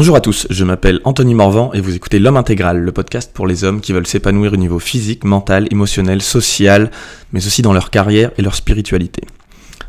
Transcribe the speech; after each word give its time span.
Bonjour 0.00 0.16
à 0.16 0.22
tous, 0.22 0.46
je 0.48 0.64
m'appelle 0.64 1.00
Anthony 1.04 1.34
Morvan 1.34 1.74
et 1.74 1.82
vous 1.82 1.94
écoutez 1.94 2.18
L'Homme 2.18 2.38
Intégral, 2.38 2.78
le 2.78 2.90
podcast 2.90 3.32
pour 3.34 3.46
les 3.46 3.64
hommes 3.64 3.82
qui 3.82 3.92
veulent 3.92 4.06
s'épanouir 4.06 4.54
au 4.54 4.56
niveau 4.56 4.78
physique, 4.78 5.24
mental, 5.24 5.68
émotionnel, 5.70 6.22
social, 6.22 6.90
mais 7.34 7.46
aussi 7.46 7.60
dans 7.60 7.74
leur 7.74 7.90
carrière 7.90 8.30
et 8.38 8.42
leur 8.42 8.54
spiritualité. 8.54 9.24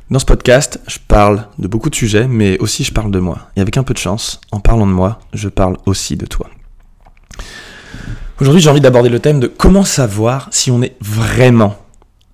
Dans 0.10 0.20
ce 0.20 0.26
podcast, 0.26 0.82
je 0.86 0.98
parle 1.08 1.48
de 1.60 1.68
beaucoup 1.70 1.90
de 1.90 1.96
sujets, 1.96 2.28
mais 2.28 2.60
aussi 2.60 2.84
je 2.84 2.92
parle 2.92 3.10
de 3.10 3.20
moi. 3.20 3.38
Et 3.56 3.62
avec 3.62 3.78
un 3.78 3.84
peu 3.84 3.94
de 3.94 4.00
chance, 4.00 4.42
en 4.52 4.60
parlant 4.60 4.86
de 4.86 4.92
moi, 4.92 5.22
je 5.34 5.48
parle 5.48 5.78
aussi 5.86 6.18
de 6.18 6.26
toi. 6.26 6.50
Aujourd'hui, 8.42 8.62
j'ai 8.62 8.70
envie 8.70 8.82
d'aborder 8.82 9.08
le 9.08 9.20
thème 9.22 9.40
de 9.40 9.48
comment 9.48 9.86
savoir 9.86 10.50
si 10.52 10.72
on 10.72 10.82
est 10.82 10.98
vraiment 11.00 11.78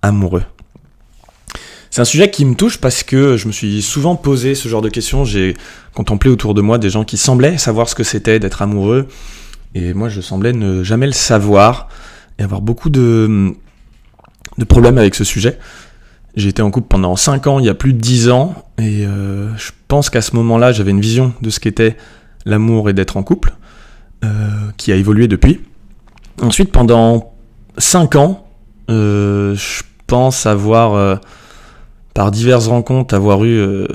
amoureux. 0.01 0.45
C'est 1.97 2.01
un 2.01 2.05
sujet 2.05 2.29
qui 2.29 2.45
me 2.45 2.53
touche 2.53 2.77
parce 2.77 3.01
que 3.01 3.37
je 3.37 3.47
me 3.47 3.51
suis 3.51 3.81
souvent 3.81 4.15
posé 4.15 4.53
ce 4.53 4.69
genre 4.69 4.83
de 4.83 4.89
questions. 4.89 5.25
J'ai 5.25 5.57
contemplé 5.95 6.29
autour 6.29 6.53
de 6.53 6.61
moi 6.61 6.77
des 6.77 6.91
gens 6.91 7.03
qui 7.03 7.17
semblaient 7.17 7.57
savoir 7.57 7.89
ce 7.89 7.95
que 7.95 8.03
c'était 8.03 8.37
d'être 8.37 8.61
amoureux. 8.61 9.07
Et 9.73 9.95
moi, 9.95 10.07
je 10.07 10.21
semblais 10.21 10.53
ne 10.53 10.83
jamais 10.83 11.07
le 11.07 11.11
savoir 11.11 11.89
et 12.37 12.43
avoir 12.43 12.61
beaucoup 12.61 12.91
de, 12.91 13.51
problèmes 14.67 14.99
avec 14.99 15.15
ce 15.15 15.23
sujet. 15.23 15.57
J'ai 16.35 16.49
été 16.49 16.61
en 16.61 16.69
couple 16.69 16.87
pendant 16.87 17.15
5 17.15 17.47
ans, 17.47 17.57
il 17.57 17.65
y 17.65 17.69
a 17.69 17.73
plus 17.73 17.93
de 17.93 17.99
10 17.99 18.29
ans. 18.29 18.53
Et 18.77 19.03
euh, 19.07 19.49
je 19.57 19.71
pense 19.87 20.11
qu'à 20.11 20.21
ce 20.21 20.35
moment-là, 20.35 20.71
j'avais 20.73 20.91
une 20.91 21.01
vision 21.01 21.33
de 21.41 21.49
ce 21.49 21.59
qu'était 21.59 21.97
l'amour 22.45 22.91
et 22.91 22.93
d'être 22.93 23.17
en 23.17 23.23
couple, 23.23 23.55
euh, 24.23 24.27
qui 24.77 24.91
a 24.91 24.95
évolué 24.97 25.27
depuis. 25.27 25.61
Ensuite, 26.43 26.71
pendant 26.71 27.33
5 27.79 28.17
ans, 28.17 28.47
euh, 28.91 29.55
je 29.55 29.81
pense 30.05 30.45
avoir 30.45 31.19
par 32.17 32.31
diverses 32.31 32.65
rencontres, 32.65 33.13
avoir 33.13 33.43
eu 33.43 33.59
euh, 33.59 33.85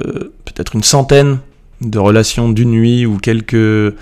peut-être 0.45 0.77
une 0.77 0.85
centaine 0.85 1.41
de 1.81 1.99
relations 1.99 2.49
d'une 2.49 2.71
nuit 2.71 3.05
ou 3.05 3.19
quelques, 3.19 3.97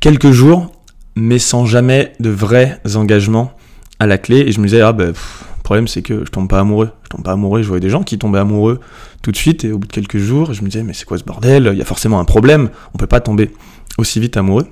quelques 0.00 0.32
jours, 0.32 0.70
mais 1.16 1.38
sans 1.38 1.64
jamais 1.64 2.12
de 2.20 2.28
vrais 2.28 2.78
engagements 2.94 3.52
à 3.98 4.06
la 4.06 4.18
clé. 4.18 4.40
Et 4.40 4.52
je 4.52 4.60
me 4.60 4.66
disais, 4.66 4.82
ah 4.82 4.92
ben, 4.92 5.06
le 5.06 5.62
problème 5.62 5.88
c'est 5.88 6.02
que 6.02 6.26
je 6.26 6.30
tombe 6.30 6.46
pas 6.46 6.60
amoureux. 6.60 6.90
Je 7.04 7.08
tombe 7.08 7.24
pas 7.24 7.32
amoureux. 7.32 7.62
Je 7.62 7.68
voyais 7.68 7.80
des 7.80 7.88
gens 7.88 8.02
qui 8.02 8.18
tombaient 8.18 8.38
amoureux 8.38 8.80
tout 9.22 9.32
de 9.32 9.36
suite 9.38 9.64
et 9.64 9.72
au 9.72 9.78
bout 9.78 9.86
de 9.86 9.92
quelques 9.94 10.18
jours, 10.18 10.52
je 10.52 10.60
me 10.60 10.68
disais, 10.68 10.84
mais 10.84 10.92
c'est 10.92 11.06
quoi 11.06 11.16
ce 11.16 11.24
bordel? 11.24 11.70
Il 11.72 11.78
y 11.78 11.82
a 11.82 11.86
forcément 11.86 12.20
un 12.20 12.26
problème. 12.26 12.68
On 12.92 12.98
peut 12.98 13.06
pas 13.06 13.20
tomber 13.20 13.50
aussi 13.96 14.20
vite 14.20 14.36
amoureux. 14.36 14.66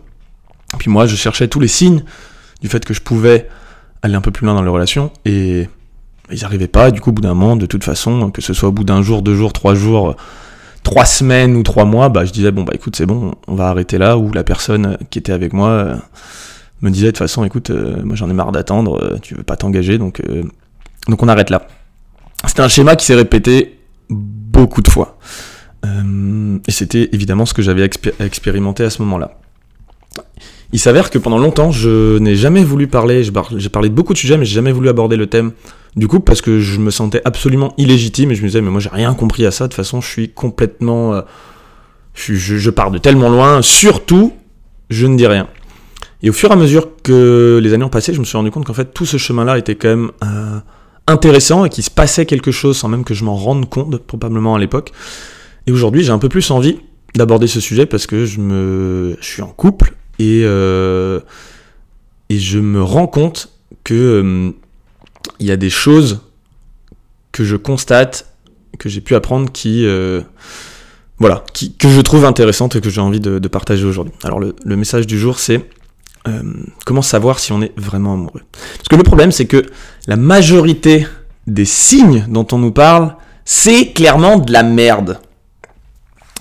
Puis 0.79 0.91
moi, 0.91 1.07
je 1.07 1.17
cherchais 1.17 1.49
tous 1.49 1.61
les 1.61 1.69
signes 1.69 2.05
du 2.61 2.69
fait 2.69 2.85
que 2.85 2.93
je 2.93 3.01
pouvais 3.01 3.49
aller 4.03 4.17
un 4.17 4.21
peu 4.21 4.33
plus 4.33 4.45
loin 4.45 4.55
dans 4.55 4.63
les 4.63 4.69
relations 4.69 5.13
et 5.25 5.67
ils 6.31 6.41
n'arrivaient 6.43 6.69
pas, 6.69 6.91
du 6.91 7.01
coup, 7.01 7.11
au 7.11 7.13
bout 7.13 7.23
d'un 7.23 7.35
moment, 7.35 7.57
de 7.57 7.67
toute 7.67 7.85
façon, 7.85 8.31
que 8.31 8.43
ce 8.43 8.53
soit 8.53 8.69
au 8.69 8.73
bout 8.73 8.85
d'un 8.85 9.03
jour, 9.03 9.23
deux 9.23 9.35
jours, 9.35 9.53
trois 9.53 9.75
jours, 9.75 10.17
trois 10.83 11.05
semaines 11.05 11.57
ou 11.57 11.63
trois 11.63 11.85
mois, 11.85 12.09
bah, 12.09 12.25
je 12.25 12.33
disais, 12.33 12.51
bon, 12.51 12.63
bah 12.63 12.73
écoute, 12.75 12.97
c'est 12.97 13.07
bon, 13.07 13.35
on 13.47 13.55
va 13.55 13.69
arrêter 13.69 13.99
là, 13.99 14.17
ou 14.19 14.33
la 14.33 14.45
personne 14.45 14.99
qui 15.11 15.19
était 15.19 15.33
avec 15.33 15.53
moi 15.53 15.69
euh, 15.69 15.97
me 16.81 16.91
disait, 16.91 17.07
de 17.07 17.11
toute 17.11 17.19
façon, 17.19 17.45
écoute, 17.45 17.71
euh, 17.71 18.03
moi 18.05 18.17
j'en 18.17 18.31
ai 18.31 18.33
marre 18.33 18.53
d'attendre, 18.53 19.03
euh, 19.03 19.19
tu 19.21 19.35
veux 19.35 19.43
pas 19.43 19.57
t'engager, 19.57 19.99
donc, 19.99 20.23
donc 21.09 21.23
on 21.23 21.29
arrête 21.29 21.51
là. 21.51 21.67
C'était 22.47 22.63
un 22.63 22.69
schéma 22.69 22.97
qui 22.97 23.07
s'est 23.07 23.15
répété 23.15 23.79
beaucoup 24.11 24.83
de 24.83 24.89
fois. 24.89 25.19
et 25.85 26.71
c'était 26.71 27.09
évidemment 27.13 27.47
ce 27.47 27.55
que 27.55 27.63
j'avais 27.63 27.89
expérimenté 28.21 28.85
à 28.85 28.91
ce 28.91 29.03
moment-là. 29.03 29.39
Il 30.73 30.79
s'avère 30.79 31.11
que 31.11 31.19
pendant 31.19 31.39
longtemps, 31.39 31.71
je 31.71 32.19
n'ai 32.19 32.35
jamais 32.35 32.65
voulu 32.65 32.89
parler, 32.89 33.23
j'ai 33.23 33.69
parlé 33.69 33.89
de 33.89 33.95
beaucoup 33.95 34.15
de 34.15 34.19
sujets, 34.19 34.37
mais 34.39 34.45
j'ai 34.45 34.55
jamais 34.55 34.73
voulu 34.73 34.89
aborder 34.89 35.17
le 35.17 35.27
thème 35.27 35.53
du 35.97 36.09
coup 36.09 36.21
parce 36.21 36.41
que 36.41 36.61
je 36.61 36.79
me 36.79 36.91
sentais 36.91 37.21
absolument 37.25 37.75
illégitime 37.77 38.31
et 38.31 38.35
je 38.35 38.43
me 38.43 38.47
disais, 38.47 38.61
mais 38.61 38.71
moi 38.71 38.81
j'ai 38.81 38.89
rien 38.91 39.13
compris 39.15 39.45
à 39.47 39.51
ça, 39.51 39.65
de 39.65 39.69
toute 39.69 39.77
façon 39.77 40.01
je 40.01 40.09
suis 40.09 40.29
complètement... 40.31 41.15
Euh, 41.15 41.23
je, 42.15 42.71
pars 42.71 42.91
de 42.91 42.99
tellement 42.99 43.31
loin, 43.31 43.63
surtout, 43.63 44.35
je 44.91 45.07
ne 45.07 45.17
dis 45.17 45.27
rien. 45.27 45.49
Et 46.23 46.31
au 46.31 46.33
fur 46.33 46.51
et 46.51 46.53
à 46.53 46.57
mesure 46.57 46.89
que 47.03 47.59
les 47.63 47.73
années 47.73 47.85
ont 47.85 47.91
passé, 47.91 48.13
je 48.13 48.21
me 48.21 48.25
suis 48.25 48.37
rendu 48.37 48.51
compte 48.51 48.67
qu'en 48.67 48.75
fait 48.75 48.93
tout 48.93 49.07
ce 49.07 49.17
chemin-là 49.17 49.59
était 49.59 49.75
quand 49.75 49.89
même 49.89 50.11
euh, 50.23 50.61
intéressant 51.07 51.65
et 51.65 51.69
qu'il 51.69 51.83
se 51.83 51.91
passait 51.91 52.27
quelque 52.27 52.53
chose 52.53 52.77
sans 52.77 52.89
même 52.89 53.05
que 53.05 53.15
je 53.15 53.25
m'en 53.25 53.35
rende 53.35 53.69
compte, 53.69 53.97
probablement 53.99 54.55
à 54.55 54.59
l'époque. 54.59 54.93
Et 55.67 55.73
aujourd'hui 55.73 56.05
j'ai 56.05 56.13
un 56.13 56.19
peu 56.19 56.29
plus 56.29 56.51
envie 56.51 56.79
d'aborder 57.15 57.47
ce 57.47 57.61
sujet 57.61 57.87
parce 57.87 58.07
que 58.07 58.25
je, 58.25 58.41
me, 58.41 59.17
suis 59.21 59.43
en 59.43 59.49
couple 59.49 59.95
et, 60.19 60.43
euh, 60.45 61.21
et 62.29 62.39
je 62.39 62.59
me 62.59 62.83
rends 62.83 63.07
compte 63.07 63.51
que 63.85 64.55
il 65.39 65.47
y 65.47 65.51
a 65.51 65.57
des 65.57 65.71
choses 65.71 66.21
que 67.33 67.45
je 67.45 67.57
constate, 67.57 68.27
que 68.79 68.89
j'ai 68.89 69.01
pu 69.01 69.15
apprendre 69.15 69.51
euh, 69.67 70.23
voilà, 71.19 71.45
qui, 71.53 71.75
que 71.75 71.89
je 71.89 72.01
trouve 72.01 72.25
intéressantes 72.25 72.77
et 72.77 72.81
que 72.81 72.91
j'ai 72.91 73.01
envie 73.01 73.21
de, 73.21 73.49
partager 73.49 73.85
aujourd'hui. 73.85 74.13
Alors 74.25 74.41
le, 74.41 74.77
message 74.77 75.07
du 75.07 75.19
jour, 75.19 75.39
c'est 75.39 75.69
comment 76.85 77.03
savoir 77.03 77.39
si 77.39 77.53
on 77.53 77.63
est 77.63 77.73
vraiment 77.77 78.15
amoureux? 78.15 78.43
Parce 78.53 78.89
que 78.89 78.97
le 78.97 79.03
problème, 79.03 79.33
c'est 79.33 79.47
que 79.47 79.65
la 80.07 80.17
majorité 80.17 81.07
des 81.47 81.65
signes 81.65 82.27
dont 82.29 82.47
on 82.53 82.59
nous 82.59 82.73
parle, 82.73 83.17
c'est 83.45 83.93
clairement 83.93 84.39
de 84.39 84.53
la 84.53 84.63
merde. 84.63 85.19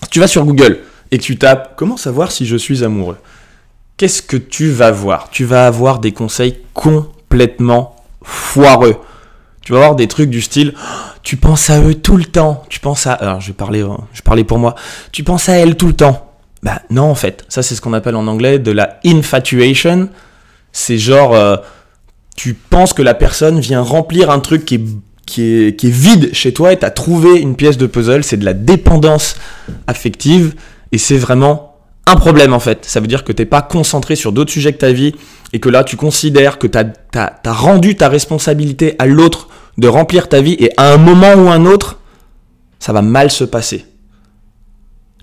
tu 0.10 0.20
vas 0.20 0.28
sur 0.28 0.46
Google 0.46 0.80
et 1.12 1.18
tu 1.18 1.38
tapes 1.38 1.74
comment 1.76 1.98
savoir 1.98 2.32
si 2.32 2.46
je 2.46 2.56
suis 2.56 2.84
amoureux, 2.84 3.18
qu'est-ce 3.98 4.22
que 4.22 4.38
tu 4.38 4.70
vas 4.70 4.92
voir? 4.92 5.30
Tu 5.30 5.46
vas 5.46 5.68
avoir 5.68 6.00
des 6.00 6.12
conseils 6.12 6.60
complètement 6.74 7.96
foireux. 8.24 8.98
Tu 9.62 9.74
vas 9.74 9.80
avoir 9.80 9.96
des 9.96 10.08
trucs 10.08 10.30
du 10.30 10.42
style, 10.42 10.74
tu 11.24 11.38
penses 11.38 11.70
à 11.70 11.82
eux 11.82 11.94
tout 11.94 12.18
le 12.18 12.26
temps. 12.26 12.64
Tu 12.70 12.80
penses 12.80 13.06
à, 13.06 13.14
alors 13.14 13.40
je 13.40 13.48
vais 13.48 13.54
parler, 13.54 13.82
hein, 13.82 13.98
je 14.14 14.22
vais 14.36 14.44
pour 14.44 14.58
moi. 14.58 14.76
Tu 15.12 15.24
penses 15.24 15.50
à 15.50 15.54
elle 15.54 15.76
tout 15.78 15.88
le 15.88 15.94
temps. 15.94 16.32
Bah 16.64 16.82
non 16.90 17.04
en 17.04 17.16
fait, 17.16 17.46
ça 17.50 17.64
c'est 17.64 17.76
ce 17.76 17.82
qu'on 17.82 17.94
appelle 17.94 18.16
en 18.16 18.28
anglais 18.28 18.60
de 18.60 18.72
la 18.72 19.00
infatuation. 19.06 20.10
C'est 20.72 20.98
genre, 20.98 21.34
euh, 21.34 21.58
tu 22.36 22.54
penses 22.54 22.94
que 22.94 23.02
la 23.02 23.14
personne 23.14 23.60
vient 23.60 23.82
remplir 23.82 24.30
un 24.30 24.40
truc 24.40 24.66
qui 24.66 24.76
est 24.76 24.86
qui 25.26 25.44
est, 25.44 25.80
qui 25.80 25.88
est, 25.88 25.92
vide 25.92 26.34
chez 26.34 26.54
toi 26.54 26.74
et 26.74 26.80
tu 26.80 26.86
as 26.86 26.92
trouvé 26.92 27.40
une 27.40 27.56
pièce 27.56 27.78
de 27.78 27.88
puzzle, 27.88 28.24
c'est 28.24 28.38
de 28.38 28.44
la 28.44 28.54
dépendance 28.54 29.38
affective 29.88 30.56
et 30.92 30.98
c'est 30.98 31.18
vraiment 31.18 31.71
un 32.08 32.16
problème 32.16 32.54
en 32.54 32.60
fait. 32.60 32.86
Ça 32.86 33.00
veut 33.00 33.08
dire 33.08 33.24
que 33.24 33.32
t'es 33.32 33.46
pas 33.46 33.62
concentré 33.62 34.16
sur 34.16 34.32
d'autres 34.32 34.52
sujets 34.52 34.74
que 34.74 34.80
ta 34.80 34.92
vie 34.92 35.16
et 35.54 35.60
que 35.60 35.70
là 35.70 35.84
tu 35.84 35.98
considères 35.98 36.58
que 36.58 36.68
tu 36.68 36.78
as, 36.78 37.54
rendu 37.54 37.96
ta 37.96 38.10
responsabilité 38.10 38.96
à 39.00 39.06
l'autre 39.06 39.50
de 39.78 39.88
remplir 39.88 40.28
ta 40.28 40.42
vie 40.42 40.56
et 40.60 40.72
à 40.78 40.94
un 40.94 40.98
moment 40.98 41.34
ou 41.34 41.50
un 41.50 41.66
autre, 41.66 42.00
ça 42.80 42.94
va 42.94 43.02
mal 43.02 43.32
se 43.32 43.44
passer. 43.44 43.86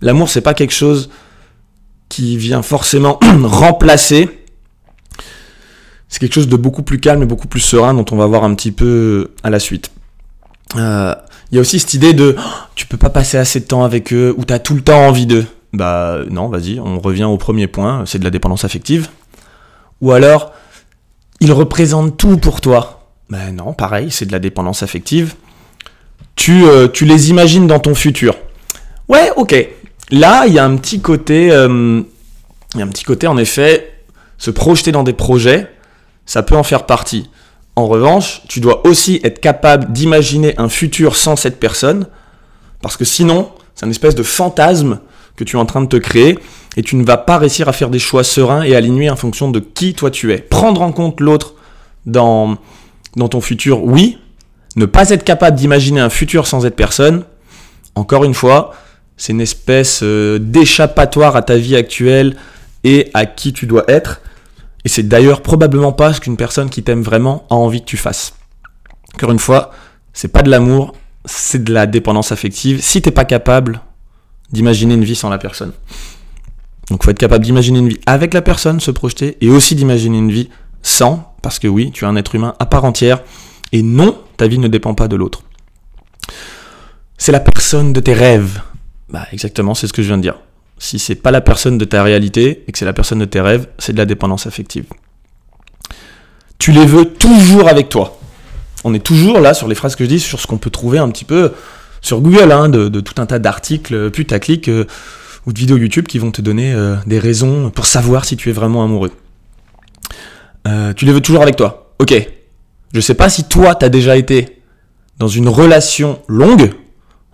L'amour 0.01 0.29
c'est 0.29 0.41
pas 0.41 0.55
quelque 0.55 0.75
chose 0.75 1.11
qui 2.09 2.37
vient 2.37 2.63
forcément 2.63 3.19
remplacer. 3.43 4.29
C'est 6.09 6.21
quelque 6.21 6.35
chose 6.35 6.49
de 6.49 6.57
beaucoup 6.57 6.83
plus 6.83 7.01
calme 7.01 7.23
et 7.23 7.27
beaucoup 7.27 7.49
plus 7.49 7.61
serein 7.61 7.93
dont 7.93 8.05
on 8.13 8.17
va 8.17 8.27
voir 8.27 8.45
un 8.45 8.55
petit 8.55 8.73
peu 8.73 9.33
à 9.43 9.51
la 9.51 9.59
suite. 9.59 9.91
Euh, 10.77 11.15
il 11.51 11.57
y 11.57 11.59
a 11.59 11.61
aussi 11.61 11.79
cette 11.79 11.95
idée 11.95 12.13
de 12.13 12.37
oh, 12.39 12.43
tu 12.75 12.87
peux 12.87 12.97
pas 12.97 13.11
passer 13.11 13.37
assez 13.37 13.61
de 13.61 13.65
temps 13.67 13.85
avec 13.85 14.13
eux 14.13 14.35
ou 14.37 14.45
tu 14.45 14.53
as 14.53 14.59
tout 14.59 14.75
le 14.75 14.81
temps 14.81 15.07
envie 15.07 15.27
d'eux. 15.27 15.47
Bah 15.73 16.21
non, 16.31 16.49
vas-y, 16.49 16.81
on 16.81 16.99
revient 16.99 17.25
au 17.25 17.37
premier 17.37 17.67
point, 17.67 18.05
c'est 18.07 18.19
de 18.19 18.25
la 18.25 18.31
dépendance 18.31 18.65
affective. 18.65 19.09
Ou 20.01 20.13
alors, 20.13 20.53
ils 21.41 21.53
représentent 21.53 22.17
tout 22.17 22.39
pour 22.39 22.61
toi. 22.61 23.11
Ben 23.29 23.55
non, 23.55 23.75
pareil, 23.75 24.11
c'est 24.11 24.27
de 24.27 24.33
la 24.33 24.39
dépendance 24.39 24.83
affective. 24.83 25.35
Tu, 26.37 26.65
euh, 26.65 26.89
tu 26.89 27.05
les 27.05 27.31
imagines 27.31 27.67
dans 27.67 27.81
ton 27.81 27.95
futur. 27.95 28.37
Ouais, 29.09 29.31
ok. 29.37 29.55
Là, 30.11 30.47
il 30.47 30.55
y 30.55 30.59
a 30.59 30.65
un 30.65 30.77
petit 30.77 31.01
côté, 31.01 31.51
euh, 31.51 32.03
il 32.75 32.81
y 32.81 32.83
a 32.83 32.87
un 32.87 32.89
petit 32.89 33.05
côté 33.05 33.27
en 33.27 33.37
effet, 33.37 33.93
se 34.39 34.51
projeter 34.51 34.93
dans 34.93 35.03
des 35.03 35.13
projets, 35.13 35.71
ça 36.25 36.43
peut 36.43 36.57
en 36.57 36.63
faire 36.63 36.87
partie. 36.87 37.29
En 37.77 37.87
revanche, 37.87 38.43
tu 38.49 38.61
dois 38.61 38.87
aussi 38.87 39.21
être 39.23 39.41
capable 39.41 39.93
d'imaginer 39.93 40.55
un 40.59 40.69
futur 40.69 41.17
sans 41.17 41.37
cette 41.37 41.61
personne, 41.61 42.07
parce 42.81 42.97
que 42.97 43.05
sinon, 43.05 43.53
c'est 43.75 43.87
un 43.87 43.91
espèce 43.91 44.15
de 44.15 44.23
fantasme 44.23 45.01
que 45.39 45.45
tu 45.45 45.57
es 45.57 45.59
en 45.59 45.67
train 45.67 45.81
de 45.81 45.87
te 45.87 45.97
créer 45.97 46.39
et 46.77 46.83
tu 46.83 46.97
ne 46.97 47.05
vas 47.05 47.17
pas 47.17 47.39
réussir 47.39 47.69
à 47.69 47.73
faire 47.73 47.91
des 47.91 47.99
choix 47.99 48.25
sereins 48.25 48.63
et 48.63 48.75
alignés 48.75 49.09
en 49.09 49.17
fonction 49.17 49.51
de 49.51 49.61
qui 49.61 49.95
toi 49.95 50.11
tu 50.11 50.33
es. 50.33 50.39
Prendre 50.39 50.83
en 50.83 50.93
compte 50.93 51.21
l'autre 51.21 51.55
dans, 52.05 52.57
dans 53.17 53.29
ton 53.29 53.41
futur, 53.41 53.85
oui. 53.85 54.19
Ne 54.77 54.85
pas 54.85 55.11
être 55.11 55.25
capable 55.25 55.57
d'imaginer 55.57 56.01
un 56.01 56.11
futur 56.11 56.47
sans 56.47 56.67
être 56.67 56.77
personne, 56.77 57.25
encore 57.95 58.25
une 58.25 58.35
fois, 58.35 58.75
c'est 59.17 59.33
une 59.33 59.41
espèce 59.41 60.01
euh, 60.03 60.39
d'échappatoire 60.39 61.35
à 61.37 61.43
ta 61.43 61.57
vie 61.57 61.75
actuelle 61.75 62.37
et 62.85 63.11
à 63.15 63.27
qui 63.27 63.53
tu 63.53 63.67
dois 63.67 63.85
être. 63.89 64.21
Et 64.85 64.89
c'est 64.89 65.03
d'ailleurs 65.03 65.43
probablement 65.43 65.93
pas 65.93 66.13
ce 66.13 66.21
qu'une 66.21 66.37
personne 66.37 66.71
qui 66.71 66.83
t'aime 66.83 67.03
vraiment 67.03 67.45
a 67.51 67.55
envie 67.55 67.81
que 67.81 67.87
tu 67.87 67.97
fasses. 67.97 68.35
Encore 69.15 69.33
une 69.33 69.41
fois, 69.41 69.73
c'est 70.13 70.29
pas 70.29 70.43
de 70.43 70.51
l'amour, 70.51 70.95
c'est 71.25 71.65
de 71.65 71.73
la 71.73 71.87
dépendance 71.87 72.31
affective. 72.31 72.81
Si 72.81 73.03
t'es 73.03 73.11
pas 73.11 73.25
capable 73.25 73.81
d'imaginer 74.53 74.95
une 74.95 75.05
vie 75.05 75.17
sans 75.17 75.29
la 75.29 75.39
personne. 75.39 75.73
Donc 76.91 77.05
faut 77.05 77.11
être 77.11 77.19
capable 77.19 77.45
d'imaginer 77.45 77.79
une 77.81 77.89
vie 77.89 78.01
avec 78.07 78.33
la 78.35 78.43
personne, 78.43 78.81
se 78.81 78.91
projeter, 78.91 79.37
et 79.41 79.51
aussi 79.51 79.75
d'imaginer 79.75 80.19
une 80.19 80.33
vie 80.33 80.49
sans, 80.83 81.35
parce 81.43 81.59
que 81.59 81.69
oui, 81.69 81.91
tu 81.93 82.05
es 82.05 82.09
un 82.09 82.17
être 82.17 82.35
humain 82.35 82.55
à 82.59 82.67
part 82.67 82.85
entière, 82.85 83.23
et 83.73 83.83
non, 83.83 84.19
ta 84.37 84.47
vie 84.47 84.59
ne 84.59 84.69
dépend 84.69 84.95
pas 84.95 85.09
de 85.09 85.17
l'autre. 85.17 85.43
C'est 87.19 87.33
la 87.33 87.41
personne 87.41 87.93
de 87.93 88.01
tes 88.01 88.15
rêves. 88.15 88.63
Bah 89.11 89.27
exactement, 89.33 89.75
c'est 89.75 89.87
ce 89.87 89.93
que 89.93 90.03
je 90.03 90.09
viens 90.09 90.17
de 90.17 90.23
dire. 90.23 90.39
si 90.79 90.99
c'est 90.99 91.17
pas 91.17 91.33
la 91.33 91.41
personne 91.41 91.77
de 91.77 91.85
ta 91.85 92.03
réalité 92.03 92.65
et 92.67 92.73
que 92.73 92.79
c'est 92.79 92.85
la 92.85 92.93
personne 92.93 93.19
de 93.19 93.25
tes 93.25 93.41
rêves, 93.41 93.67
c'est 93.79 93.93
de 93.93 93.99
la 93.99 94.07
dépendance 94.07 94.47
affective. 94.47 94.85
Tu 96.59 96.73
les 96.73 96.87
veux 96.87 97.07
toujours 97.07 97.69
avec 97.69 97.89
toi. 97.89 98.19
On 98.85 98.95
est 98.95 99.05
toujours 99.05 99.41
là 99.41 99.55
sur 99.55 99.67
les 99.69 99.75
phrases 99.75 99.97
que 99.97 100.05
je 100.05 100.09
dis, 100.09 100.21
sur 100.21 100.41
ce 100.41 100.47
qu'on 100.47 100.59
peut 100.59 100.71
trouver 100.71 100.99
un 100.99 101.11
petit 101.11 101.25
peu 101.25 101.53
sur 102.01 102.21
Google, 102.21 102.53
hein, 102.53 102.69
de, 102.69 103.01
tout 103.01 103.21
un 103.21 103.27
tas 103.27 103.39
d'articles 103.39 104.11
putaclic 104.11 104.69
euh, 104.69 104.85
ou 105.47 105.53
de 105.53 105.59
vidéos 105.59 105.77
YouTube 105.77 106.07
qui 106.07 106.19
vont 106.19 106.31
te 106.31 106.41
donner 106.41 106.73
euh, 106.73 106.97
des 107.07 107.19
raisons 107.19 107.71
pour 107.71 107.87
savoir 107.87 108.25
si 108.25 108.37
tu 108.37 108.51
es 108.51 108.53
vraiment 108.53 108.85
amoureux. 108.85 109.13
Euh, 110.67 110.93
tu 110.93 111.05
les 111.05 111.13
veux 111.13 111.21
toujours 111.21 111.43
avec 111.43 111.57
toi. 111.57 111.93
Ok. 111.99 112.15
Je 112.95 113.01
sais 113.01 113.15
pas 113.15 113.29
si 113.29 113.45
toi, 113.45 113.75
tu 113.75 113.85
as 113.85 113.89
déjà 113.89 114.17
été 114.17 114.63
dans 115.19 115.29
une 115.29 115.49
relation 115.49 116.21
longue, 116.29 116.71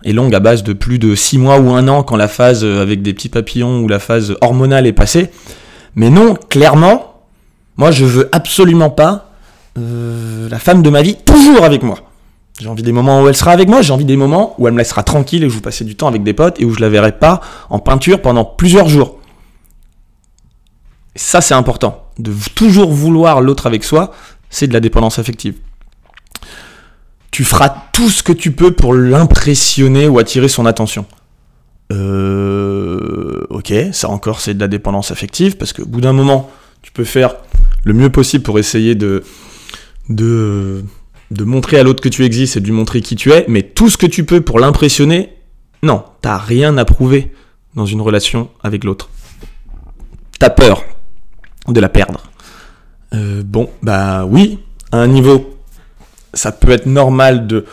et 0.03 0.11
longue 0.11 0.33
à 0.35 0.39
base 0.39 0.63
de 0.63 0.73
plus 0.73 0.99
de 0.99 1.15
6 1.15 1.37
mois 1.37 1.59
ou 1.59 1.71
un 1.71 1.87
an 1.87 2.03
quand 2.03 2.15
la 2.15 2.27
phase 2.27 2.63
avec 2.63 3.01
des 3.01 3.13
petits 3.13 3.29
papillons 3.29 3.79
ou 3.79 3.87
la 3.87 3.99
phase 3.99 4.35
hormonale 4.41 4.85
est 4.85 4.93
passée. 4.93 5.29
Mais 5.95 6.09
non, 6.09 6.35
clairement, 6.35 7.23
moi 7.77 7.91
je 7.91 8.05
veux 8.05 8.29
absolument 8.31 8.89
pas 8.89 9.31
la 9.77 10.59
femme 10.59 10.81
de 10.81 10.89
ma 10.89 11.01
vie 11.01 11.15
toujours 11.15 11.63
avec 11.63 11.83
moi. 11.83 11.99
J'ai 12.59 12.69
envie 12.69 12.83
des 12.83 12.93
moments 12.93 13.21
où 13.21 13.27
elle 13.27 13.35
sera 13.35 13.51
avec 13.51 13.67
moi, 13.67 13.81
j'ai 13.81 13.91
envie 13.91 14.05
des 14.05 14.15
moments 14.15 14.55
où 14.57 14.67
elle 14.67 14.73
me 14.73 14.77
laissera 14.77 15.03
tranquille 15.03 15.43
et 15.43 15.45
où 15.45 15.49
je 15.49 15.55
vous 15.55 15.61
passer 15.61 15.83
du 15.83 15.95
temps 15.95 16.07
avec 16.07 16.23
des 16.23 16.33
potes 16.33 16.59
et 16.61 16.65
où 16.65 16.73
je 16.73 16.79
la 16.79 16.89
verrai 16.89 17.11
pas 17.11 17.41
en 17.69 17.79
peinture 17.79 18.21
pendant 18.21 18.45
plusieurs 18.45 18.87
jours. 18.87 19.19
ça, 21.15 21.41
c'est 21.41 21.53
important. 21.53 22.07
De 22.17 22.33
toujours 22.55 22.91
vouloir 22.91 23.41
l'autre 23.41 23.67
avec 23.67 23.83
soi, 23.83 24.13
c'est 24.49 24.67
de 24.67 24.73
la 24.73 24.79
dépendance 24.79 25.19
affective. 25.19 25.55
Tu 27.31 27.43
feras 27.43 27.75
tout 27.91 28.09
ce 28.09 28.23
que 28.23 28.31
tu 28.31 28.51
peux 28.51 28.71
pour 28.71 28.93
l'impressionner 28.93 30.07
ou 30.07 30.19
attirer 30.19 30.47
son 30.47 30.65
attention. 30.65 31.05
Euh, 31.91 33.45
ok, 33.49 33.73
ça 33.91 34.09
encore, 34.09 34.39
c'est 34.39 34.53
de 34.53 34.59
la 34.61 34.69
dépendance 34.69 35.11
affective 35.11 35.57
parce 35.57 35.73
qu'au 35.73 35.85
bout 35.85 35.99
d'un 35.99 36.13
moment, 36.13 36.49
tu 36.81 36.93
peux 36.93 37.03
faire 37.03 37.35
le 37.83 37.93
mieux 37.93 38.09
possible 38.09 38.43
pour 38.43 38.59
essayer 38.59 38.95
de, 38.95 39.23
de 40.07 40.85
de 41.31 41.43
montrer 41.43 41.79
à 41.79 41.83
l'autre 41.83 42.01
que 42.01 42.09
tu 42.09 42.23
existes 42.23 42.57
et 42.57 42.59
de 42.59 42.65
lui 42.65 42.71
montrer 42.71 43.01
qui 43.01 43.15
tu 43.15 43.31
es, 43.31 43.45
mais 43.47 43.63
tout 43.63 43.89
ce 43.89 43.97
que 43.97 44.05
tu 44.05 44.25
peux 44.25 44.41
pour 44.41 44.59
l'impressionner, 44.59 45.33
non, 45.83 46.03
t'as 46.21 46.37
rien 46.37 46.77
à 46.77 46.85
prouver 46.85 47.31
dans 47.75 47.85
une 47.85 48.01
relation 48.01 48.49
avec 48.63 48.83
l'autre. 48.83 49.09
T'as 50.39 50.49
peur 50.49 50.83
de 51.67 51.79
la 51.79 51.89
perdre. 51.89 52.23
Euh, 53.13 53.43
bon, 53.43 53.69
bah 53.81 54.25
oui, 54.25 54.59
à 54.91 54.97
un 54.97 55.07
niveau, 55.07 55.57
ça 56.33 56.51
peut 56.51 56.71
être 56.71 56.85
normal 56.85 57.47
de, 57.47 57.65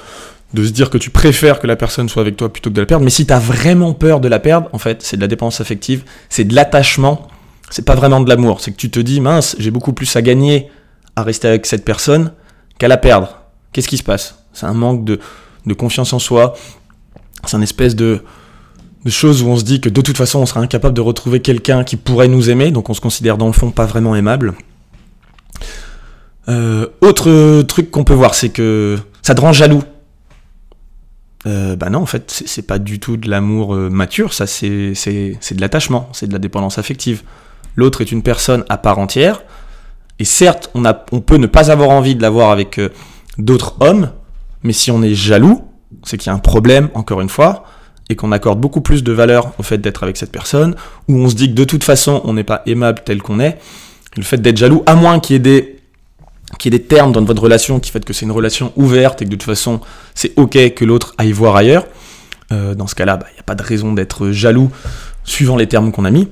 de 0.54 0.64
se 0.64 0.70
dire 0.70 0.90
que 0.90 0.98
tu 0.98 1.10
préfères 1.10 1.60
que 1.60 1.66
la 1.66 1.76
personne 1.76 2.08
soit 2.08 2.22
avec 2.22 2.36
toi 2.36 2.52
plutôt 2.52 2.70
que 2.70 2.74
de 2.74 2.80
la 2.80 2.86
perdre, 2.86 3.04
mais 3.04 3.10
si 3.10 3.26
t'as 3.26 3.38
vraiment 3.38 3.92
peur 3.92 4.20
de 4.20 4.28
la 4.28 4.38
perdre, 4.38 4.68
en 4.72 4.78
fait, 4.78 5.02
c'est 5.02 5.16
de 5.16 5.22
la 5.22 5.28
dépendance 5.28 5.60
affective, 5.60 6.04
c'est 6.28 6.44
de 6.44 6.54
l'attachement, 6.54 7.28
c'est 7.70 7.84
pas 7.84 7.94
vraiment 7.94 8.20
de 8.20 8.28
l'amour, 8.28 8.60
c'est 8.60 8.72
que 8.72 8.76
tu 8.76 8.90
te 8.90 9.00
dis, 9.00 9.20
mince, 9.20 9.56
j'ai 9.58 9.70
beaucoup 9.70 9.92
plus 9.92 10.14
à 10.16 10.22
gagner 10.22 10.68
à 11.16 11.22
rester 11.22 11.48
avec 11.48 11.66
cette 11.66 11.84
personne 11.84 12.32
qu'à 12.78 12.88
la 12.88 12.96
perdre 12.96 13.41
qu'est-ce 13.72 13.88
qui 13.88 13.96
se 13.96 14.02
passe? 14.02 14.36
C'est 14.52 14.66
un 14.66 14.74
manque 14.74 15.04
de, 15.04 15.18
confiance 15.74 16.12
en 16.12 16.18
soi, 16.18 16.54
c'est 17.44 17.56
un 17.56 17.62
espèce 17.62 17.96
de, 17.96 18.22
choses 19.06 19.42
où 19.42 19.48
on 19.48 19.56
se 19.56 19.64
dit 19.64 19.80
que 19.80 19.88
de 19.88 20.00
toute 20.00 20.16
façon 20.16 20.38
on 20.38 20.46
sera 20.46 20.60
incapable 20.60 20.94
de 20.94 21.00
retrouver 21.00 21.40
quelqu'un 21.40 21.82
qui 21.82 21.96
pourrait 21.96 22.28
nous 22.28 22.50
aimer, 22.50 22.70
donc 22.70 22.88
on 22.88 22.94
se 22.94 23.00
considère 23.00 23.36
dans 23.36 23.48
le 23.48 23.52
fond 23.52 23.70
pas 23.70 23.86
vraiment 23.86 24.14
aimable. 24.14 24.54
Euh, 26.48 26.86
autre 27.00 27.62
truc 27.62 27.90
qu'on 27.90 28.04
peut 28.04 28.14
voir, 28.14 28.34
c'est 28.34 28.50
que 28.50 28.98
ça 29.22 29.34
te 29.34 29.40
rend 29.40 29.52
jaloux. 29.52 29.82
Euh, 31.46 31.74
bah 31.74 31.90
non, 31.90 32.00
en 32.00 32.06
fait, 32.06 32.30
c'est 32.46 32.66
pas 32.66 32.78
du 32.78 33.00
tout 33.00 33.16
de 33.16 33.28
l'amour 33.28 33.74
euh, 33.74 33.88
mature, 33.90 34.32
ça 34.32 34.46
c'est 34.46 34.92
de 34.92 35.60
l'attachement, 35.60 36.08
c'est 36.12 36.28
de 36.28 36.32
la 36.32 36.38
dépendance 36.38 36.78
affective. 36.78 37.22
L'autre 37.74 38.02
est 38.02 38.12
une 38.12 38.22
personne 38.22 38.64
à 38.68 38.76
part 38.76 38.98
entière, 38.98 39.42
et 40.20 40.24
certes, 40.24 40.70
on, 40.74 40.84
on 41.10 41.20
peut 41.20 41.38
ne 41.38 41.46
pas 41.46 41.72
avoir 41.72 41.90
envie 41.90 42.14
de 42.14 42.22
l'avoir 42.22 42.50
avec 42.50 42.78
d'autres 43.44 43.76
hommes, 43.80 44.10
mais 44.62 44.72
si 44.72 44.90
on 44.90 45.02
est 45.02 45.14
jaloux, 45.14 45.62
c'est 46.04 46.16
qu'il 46.16 46.28
y 46.28 46.30
a 46.30 46.34
un 46.34 46.38
problème, 46.38 46.88
encore 46.94 47.20
une 47.20 47.28
fois, 47.28 47.64
et 48.08 48.16
qu'on 48.16 48.32
accorde 48.32 48.60
beaucoup 48.60 48.80
plus 48.80 49.02
de 49.02 49.12
valeur 49.12 49.52
au 49.58 49.62
fait 49.62 49.78
d'être 49.78 50.02
avec 50.02 50.16
cette 50.16 50.32
personne, 50.32 50.74
ou 51.08 51.16
on 51.16 51.28
se 51.28 51.34
dit 51.34 51.48
que 51.48 51.54
de 51.54 51.64
toute 51.64 51.84
façon, 51.84 52.20
on 52.24 52.34
n'est 52.34 52.44
pas 52.44 52.62
aimable 52.66 53.02
tel 53.04 53.22
qu'on 53.22 53.40
est. 53.40 53.58
Le 54.16 54.22
fait 54.22 54.38
d'être 54.38 54.56
jaloux, 54.56 54.82
à 54.86 54.94
moins 54.94 55.20
qu'il 55.20 55.34
y 55.34 55.36
ait 55.36 55.40
des 55.40 55.78
des 56.64 56.82
termes 56.82 57.12
dans 57.12 57.24
votre 57.24 57.42
relation 57.42 57.80
qui 57.80 57.90
fait 57.90 58.04
que 58.04 58.12
c'est 58.12 58.24
une 58.24 58.30
relation 58.30 58.72
ouverte 58.76 59.22
et 59.22 59.24
que 59.24 59.30
de 59.30 59.36
toute 59.36 59.44
façon 59.44 59.80
c'est 60.14 60.32
ok 60.36 60.74
que 60.74 60.84
l'autre 60.84 61.14
aille 61.18 61.32
voir 61.32 61.56
ailleurs, 61.56 61.86
euh, 62.52 62.74
dans 62.74 62.86
ce 62.86 62.94
cas-là, 62.94 63.16
bah, 63.16 63.26
il 63.30 63.34
n'y 63.34 63.40
a 63.40 63.44
pas 63.44 63.54
de 63.54 63.62
raison 63.62 63.92
d'être 63.92 64.30
jaloux 64.30 64.70
suivant 65.24 65.56
les 65.56 65.66
termes 65.66 65.92
qu'on 65.92 66.04
a 66.04 66.10
mis. 66.10 66.28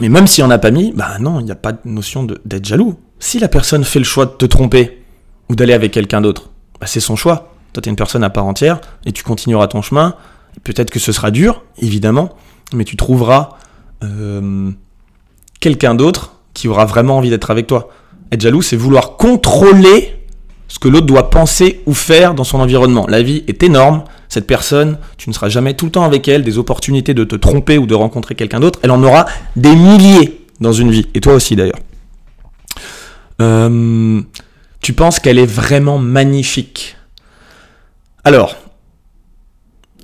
Mais 0.00 0.08
même 0.08 0.26
si 0.26 0.42
on 0.42 0.48
n'a 0.48 0.58
pas 0.58 0.70
mis, 0.70 0.92
bah 0.92 1.18
non, 1.20 1.40
il 1.40 1.44
n'y 1.44 1.50
a 1.50 1.56
pas 1.56 1.72
de 1.72 1.78
notion 1.84 2.24
d'être 2.44 2.64
jaloux. 2.64 2.96
Si 3.18 3.38
la 3.38 3.48
personne 3.48 3.84
fait 3.84 3.98
le 3.98 4.04
choix 4.04 4.26
de 4.26 4.32
te 4.32 4.46
tromper, 4.46 5.02
ou 5.50 5.54
d'aller 5.54 5.72
avec 5.72 5.92
quelqu'un 5.92 6.20
d'autre, 6.20 6.50
bah, 6.80 6.86
c'est 6.86 7.00
son 7.00 7.16
choix. 7.16 7.52
Toi, 7.72 7.82
tu 7.82 7.88
es 7.88 7.90
une 7.90 7.96
personne 7.96 8.24
à 8.24 8.30
part 8.30 8.46
entière 8.46 8.80
et 9.04 9.12
tu 9.12 9.22
continueras 9.22 9.68
ton 9.68 9.82
chemin. 9.82 10.14
Peut-être 10.64 10.90
que 10.90 10.98
ce 10.98 11.12
sera 11.12 11.30
dur, 11.30 11.62
évidemment, 11.78 12.30
mais 12.72 12.84
tu 12.84 12.96
trouveras 12.96 13.50
euh, 14.02 14.70
quelqu'un 15.60 15.94
d'autre 15.94 16.32
qui 16.54 16.68
aura 16.68 16.86
vraiment 16.86 17.18
envie 17.18 17.30
d'être 17.30 17.50
avec 17.50 17.66
toi. 17.66 17.88
Être 18.32 18.40
jaloux, 18.40 18.62
c'est 18.62 18.76
vouloir 18.76 19.16
contrôler 19.16 20.16
ce 20.68 20.78
que 20.78 20.88
l'autre 20.88 21.06
doit 21.06 21.30
penser 21.30 21.82
ou 21.86 21.94
faire 21.94 22.34
dans 22.34 22.44
son 22.44 22.58
environnement. 22.58 23.06
La 23.08 23.22
vie 23.22 23.44
est 23.46 23.62
énorme. 23.62 24.04
Cette 24.28 24.46
personne, 24.46 24.98
tu 25.16 25.30
ne 25.30 25.34
seras 25.34 25.48
jamais 25.48 25.74
tout 25.74 25.84
le 25.84 25.92
temps 25.92 26.04
avec 26.04 26.26
elle, 26.26 26.42
des 26.42 26.58
opportunités 26.58 27.14
de 27.14 27.24
te 27.24 27.36
tromper 27.36 27.78
ou 27.78 27.86
de 27.86 27.94
rencontrer 27.94 28.34
quelqu'un 28.34 28.58
d'autre. 28.58 28.80
Elle 28.82 28.90
en 28.90 29.02
aura 29.02 29.26
des 29.54 29.76
milliers 29.76 30.40
dans 30.60 30.72
une 30.72 30.90
vie. 30.90 31.06
Et 31.14 31.20
toi 31.20 31.34
aussi 31.34 31.54
d'ailleurs. 31.54 31.78
Euh, 33.40 34.20
tu 34.80 34.92
penses 34.92 35.18
qu'elle 35.18 35.38
est 35.38 35.46
vraiment 35.46 35.98
magnifique. 35.98 36.96
Alors, 38.24 38.56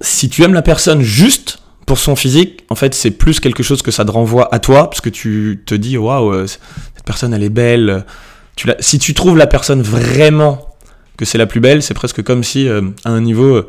si 0.00 0.28
tu 0.28 0.42
aimes 0.42 0.54
la 0.54 0.62
personne 0.62 1.02
juste 1.02 1.60
pour 1.86 1.98
son 1.98 2.16
physique, 2.16 2.64
en 2.70 2.74
fait, 2.74 2.94
c'est 2.94 3.10
plus 3.10 3.40
quelque 3.40 3.62
chose 3.62 3.82
que 3.82 3.90
ça 3.90 4.04
te 4.04 4.10
renvoie 4.10 4.52
à 4.54 4.58
toi, 4.58 4.88
parce 4.88 5.00
que 5.00 5.08
tu 5.08 5.62
te 5.66 5.74
dis, 5.74 5.98
waouh, 5.98 6.32
euh, 6.32 6.46
cette 6.46 7.04
personne, 7.04 7.34
elle 7.34 7.42
est 7.42 7.48
belle. 7.48 8.04
Si 8.80 8.98
tu 8.98 9.14
trouves 9.14 9.36
la 9.36 9.46
personne 9.46 9.82
vraiment 9.82 10.76
que 11.16 11.24
c'est 11.24 11.38
la 11.38 11.46
plus 11.46 11.60
belle, 11.60 11.82
c'est 11.82 11.94
presque 11.94 12.22
comme 12.22 12.44
si, 12.44 12.68
euh, 12.68 12.82
à 13.04 13.10
un 13.10 13.20
niveau, 13.20 13.66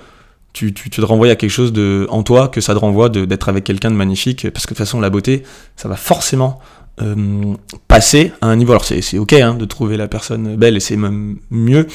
tu, 0.53 0.73
te 0.73 1.01
renvoies 1.01 1.31
à 1.31 1.35
quelque 1.35 1.49
chose 1.49 1.73
de, 1.73 2.07
en 2.09 2.23
toi, 2.23 2.47
que 2.47 2.61
ça 2.61 2.73
te 2.73 2.79
renvoie 2.79 3.09
d'être 3.09 3.49
avec 3.49 3.63
quelqu'un 3.63 3.91
de 3.91 3.95
magnifique, 3.95 4.49
parce 4.51 4.65
que 4.65 4.73
de 4.73 4.77
toute 4.77 4.85
façon, 4.85 5.01
la 5.01 5.09
beauté, 5.09 5.43
ça 5.75 5.89
va 5.89 5.95
forcément 5.95 6.59
euh, 7.01 7.55
passer 7.87 8.31
à 8.41 8.47
un 8.47 8.55
niveau. 8.55 8.71
Alors 8.71 8.85
c'est 8.85 9.17
ok 9.17 9.33
hein, 9.33 9.55
de 9.55 9.65
trouver 9.65 9.97
la 9.97 10.07
personne 10.07 10.55
belle 10.55 10.77
et 10.77 10.79
c'est 10.79 10.95
même 10.95 11.37
mieux, 11.49 11.87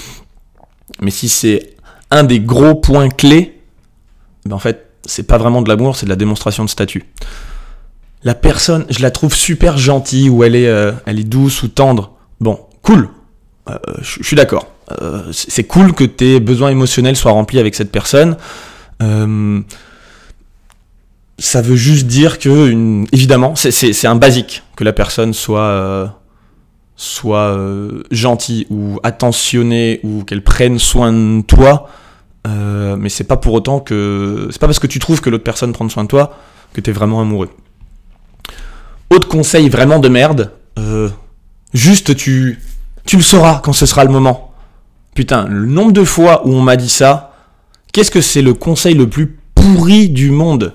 mais 1.01 1.13
si 1.13 1.29
c'est 1.29 1.77
un 2.11 2.25
des 2.25 2.41
gros 2.41 2.75
points 2.75 3.09
clés, 3.09 3.61
ben 4.45 4.57
en 4.57 4.59
fait 4.59 4.91
c'est 5.05 5.23
pas 5.23 5.39
vraiment 5.39 5.63
de 5.63 5.69
l'amour, 5.69 5.95
c'est 5.95 6.07
de 6.07 6.11
la 6.11 6.17
démonstration 6.17 6.65
de 6.65 6.69
statut. 6.69 7.05
La 8.25 8.35
personne, 8.35 8.87
je 8.91 9.01
la 9.01 9.13
trouve 9.13 9.33
super 9.37 9.79
gentille 9.79 10.29
ou 10.29 10.43
elle 10.43 10.57
est, 10.57 10.67
euh, 10.67 10.91
elle 11.07 11.21
est 11.21 11.25
douce 11.25 11.63
ou 11.63 11.69
tendre. 11.69 12.17
Bon, 12.41 12.59
cool, 12.83 13.09
euh, 13.71 13.79
je 14.01 14.25
suis 14.25 14.35
d'accord. 14.35 14.67
C'est 15.33 15.65
cool 15.65 15.93
que 15.93 16.05
tes 16.05 16.41
besoins 16.41 16.71
émotionnels 16.71 17.17
soient 17.17 17.33
remplis 17.33 17.59
avec 17.59 17.75
cette 17.75 17.93
personne 17.93 18.37
ça 21.39 21.63
veut 21.63 21.77
juste 21.77 22.07
dire 22.07 22.39
que, 22.39 23.05
évidemment, 23.13 23.55
c'est 23.55 24.07
un 24.07 24.17
basique 24.17 24.65
que 24.77 24.85
la 24.85 24.93
personne 24.93 25.33
soit, 25.33 25.61
euh, 25.61 26.07
soit 26.97 27.57
euh, 27.57 28.03
gentille 28.11 28.67
ou 28.71 28.99
attentionnée 29.05 30.01
ou 30.03 30.25
qu'elle 30.25 30.43
prenne 30.43 30.79
soin 30.79 31.13
de 31.13 31.43
toi. 31.43 31.89
Euh, 32.47 32.97
mais 32.97 33.09
c'est 33.09 33.25
pas 33.25 33.37
pour 33.37 33.55
autant 33.55 33.81
que. 33.81 34.49
C'est 34.51 34.61
pas 34.61 34.67
parce 34.67 34.79
que 34.79 34.87
tu 34.87 34.99
trouves 34.99 35.21
que 35.21 35.31
l'autre 35.31 35.45
personne 35.45 35.73
prend 35.73 35.89
soin 35.89 36.05
de 36.05 36.09
toi 36.09 36.37
que 36.73 36.81
t'es 36.81 36.93
vraiment 36.93 37.21
amoureux. 37.21 37.51
Autre 39.11 39.29
conseil 39.29 39.69
vraiment 39.69 40.01
de 40.01 40.09
merde, 40.09 40.53
juste 41.73 42.15
tu, 42.15 42.61
tu 43.07 43.17
le 43.17 43.23
sauras 43.23 43.61
quand 43.63 43.73
ce 43.73 43.87
sera 43.87 44.05
le 44.05 44.11
moment. 44.11 44.48
Putain, 45.19 45.49
le 45.49 45.67
nombre 45.67 45.91
de 45.91 46.05
fois 46.05 46.47
où 46.47 46.53
on 46.53 46.63
m'a 46.63 46.77
dit 46.77 46.89
ça, 46.89 47.33
qu'est-ce 47.93 48.13
que 48.13 48.21
c'est 48.21 48.41
le 48.41 48.55
conseil 48.55 48.95
le 48.95 49.09
plus 49.09 49.37
pourri 49.53 50.11
du 50.11 50.31
monde 50.31 50.75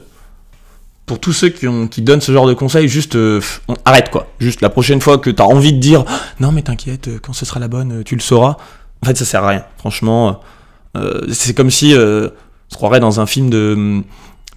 pour 1.06 1.20
tous 1.20 1.32
ceux 1.32 1.48
qui, 1.48 2.02
donnent 2.02 2.20
ce 2.20 2.34
genre 2.34 2.46
de 2.46 2.54
conseils, 2.54 2.90
juste 2.90 3.16
euh, 3.16 3.40
arrête 3.86 4.10
quoi. 4.10 4.28
Juste 4.40 4.60
la 4.60 4.70
prochaine 4.70 5.00
fois 5.00 5.18
que 5.18 5.30
tu 5.30 5.42
as 5.42 5.46
envie 5.46 5.72
de 5.72 5.80
dire 5.80 6.04
non 6.42 6.52
mais 6.52 6.62
t'inquiète, 6.62 7.08
euh, 7.08 7.20
quand 7.22 7.32
ce 7.32 7.46
sera 7.46 7.62
la 7.62 7.70
bonne, 7.70 8.02
euh, 8.02 8.04
tu 8.04 8.16
le 8.16 8.22
sauras. 8.22 8.58
En 9.02 9.06
fait, 9.06 9.16
ça 9.16 9.24
sert 9.24 9.46
à 9.46 9.48
rien. 9.48 9.64
Franchement, 9.78 10.42
c'est 11.32 11.54
comme 11.56 11.72
si 11.72 11.96
on 11.96 12.30
se 12.70 13.00
dans 13.00 13.22
un 13.22 13.26
film 13.26 13.50
de, 13.50 14.02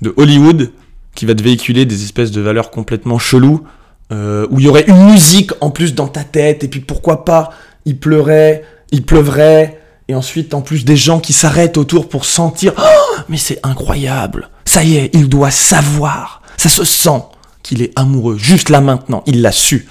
de 0.02 0.12
Hollywood 0.16 0.72
qui 1.14 1.26
va 1.26 1.36
te 1.36 1.44
véhiculer 1.44 1.86
des 1.86 2.02
espèces 2.02 2.32
de 2.32 2.40
valeurs 2.40 2.72
complètement 2.72 3.20
cheloues, 3.20 3.62
où 4.10 4.58
il 4.58 4.64
y 4.64 4.68
aurait 4.68 4.86
une 4.88 5.12
musique 5.12 5.52
en 5.60 5.70
plus 5.70 5.94
dans 5.94 6.08
ta 6.08 6.24
tête, 6.24 6.64
et 6.64 6.68
puis 6.68 6.80
pourquoi 6.80 7.24
pas, 7.24 7.50
il 7.84 7.98
pleurait, 7.98 8.64
il 8.90 9.04
pleuvrait, 9.04 9.80
et 10.08 10.14
ensuite 10.14 10.54
en 10.54 10.62
plus 10.62 10.84
des 10.84 10.96
gens 10.96 11.20
qui 11.20 11.32
s'arrêtent 11.32 11.76
autour 11.76 12.08
pour 12.08 12.24
sentir 12.24 12.72
oh, 12.78 13.20
mais 13.28 13.36
c'est 13.36 13.58
incroyable 13.62 14.50
ça 14.66 14.84
y 14.84 14.96
est, 14.96 15.10
il 15.14 15.30
doit 15.30 15.50
savoir. 15.50 16.42
Ça 16.58 16.68
se 16.68 16.84
sent. 16.84 17.22
qu'il 17.62 17.82
est 17.82 17.92
amoureux, 17.96 18.36
juste 18.36 18.68
là 18.68 18.80
maintenant, 18.80 19.24
il 19.26 19.40
l'a 19.40 19.50
su. 19.50 19.88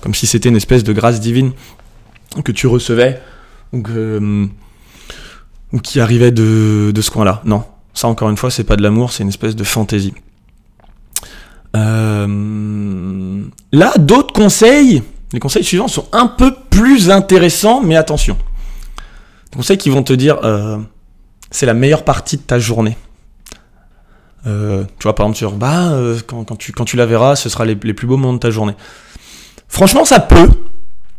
Comme 0.00 0.14
si 0.14 0.26
c'était 0.26 0.48
une 0.48 0.56
espèce 0.56 0.82
de 0.82 0.92
grâce 0.92 1.20
divine 1.20 1.52
que 2.44 2.50
tu 2.50 2.66
recevais, 2.66 3.20
ou, 3.72 3.82
que, 3.82 4.48
qui 5.82 6.00
arrivait 6.00 6.32
de, 6.32 6.90
de 6.92 7.00
ce 7.00 7.10
coin-là. 7.10 7.42
Non, 7.44 7.64
ça 7.94 8.08
encore 8.08 8.28
une 8.28 8.36
fois, 8.36 8.50
c'est 8.50 8.64
pas 8.64 8.76
de 8.76 8.82
l'amour, 8.82 9.12
c'est 9.12 9.22
une 9.22 9.28
espèce 9.28 9.54
de 9.54 9.62
fantaisie. 9.64 10.14
Euh, 11.76 13.44
là, 13.70 13.92
d'autres 13.98 14.32
conseils, 14.32 15.02
les 15.32 15.40
conseils 15.40 15.64
suivants 15.64 15.88
sont 15.88 16.06
un 16.12 16.26
peu 16.26 16.54
plus 16.70 17.10
intéressants, 17.10 17.82
mais 17.82 17.96
attention. 17.96 18.36
Des 19.50 19.56
conseils 19.56 19.78
qui 19.78 19.90
vont 19.90 20.02
te 20.02 20.12
dire, 20.12 20.38
euh, 20.44 20.78
c'est 21.50 21.66
la 21.66 21.74
meilleure 21.74 22.04
partie 22.04 22.36
de 22.36 22.42
ta 22.42 22.58
journée. 22.58 22.96
Euh, 24.46 24.84
tu 24.98 25.04
vois, 25.04 25.14
par 25.14 25.26
exemple, 25.26 25.38
sur, 25.38 25.52
bah, 25.52 25.96
quand, 26.26 26.56
tu, 26.56 26.72
quand 26.72 26.84
tu 26.84 26.96
la 26.96 27.06
verras, 27.06 27.36
ce 27.36 27.48
sera 27.48 27.64
les, 27.64 27.76
plus 27.76 28.06
beaux 28.06 28.16
moments 28.16 28.34
de 28.34 28.38
ta 28.38 28.50
journée. 28.50 28.74
Franchement, 29.68 30.04
ça 30.04 30.20
peut, 30.20 30.48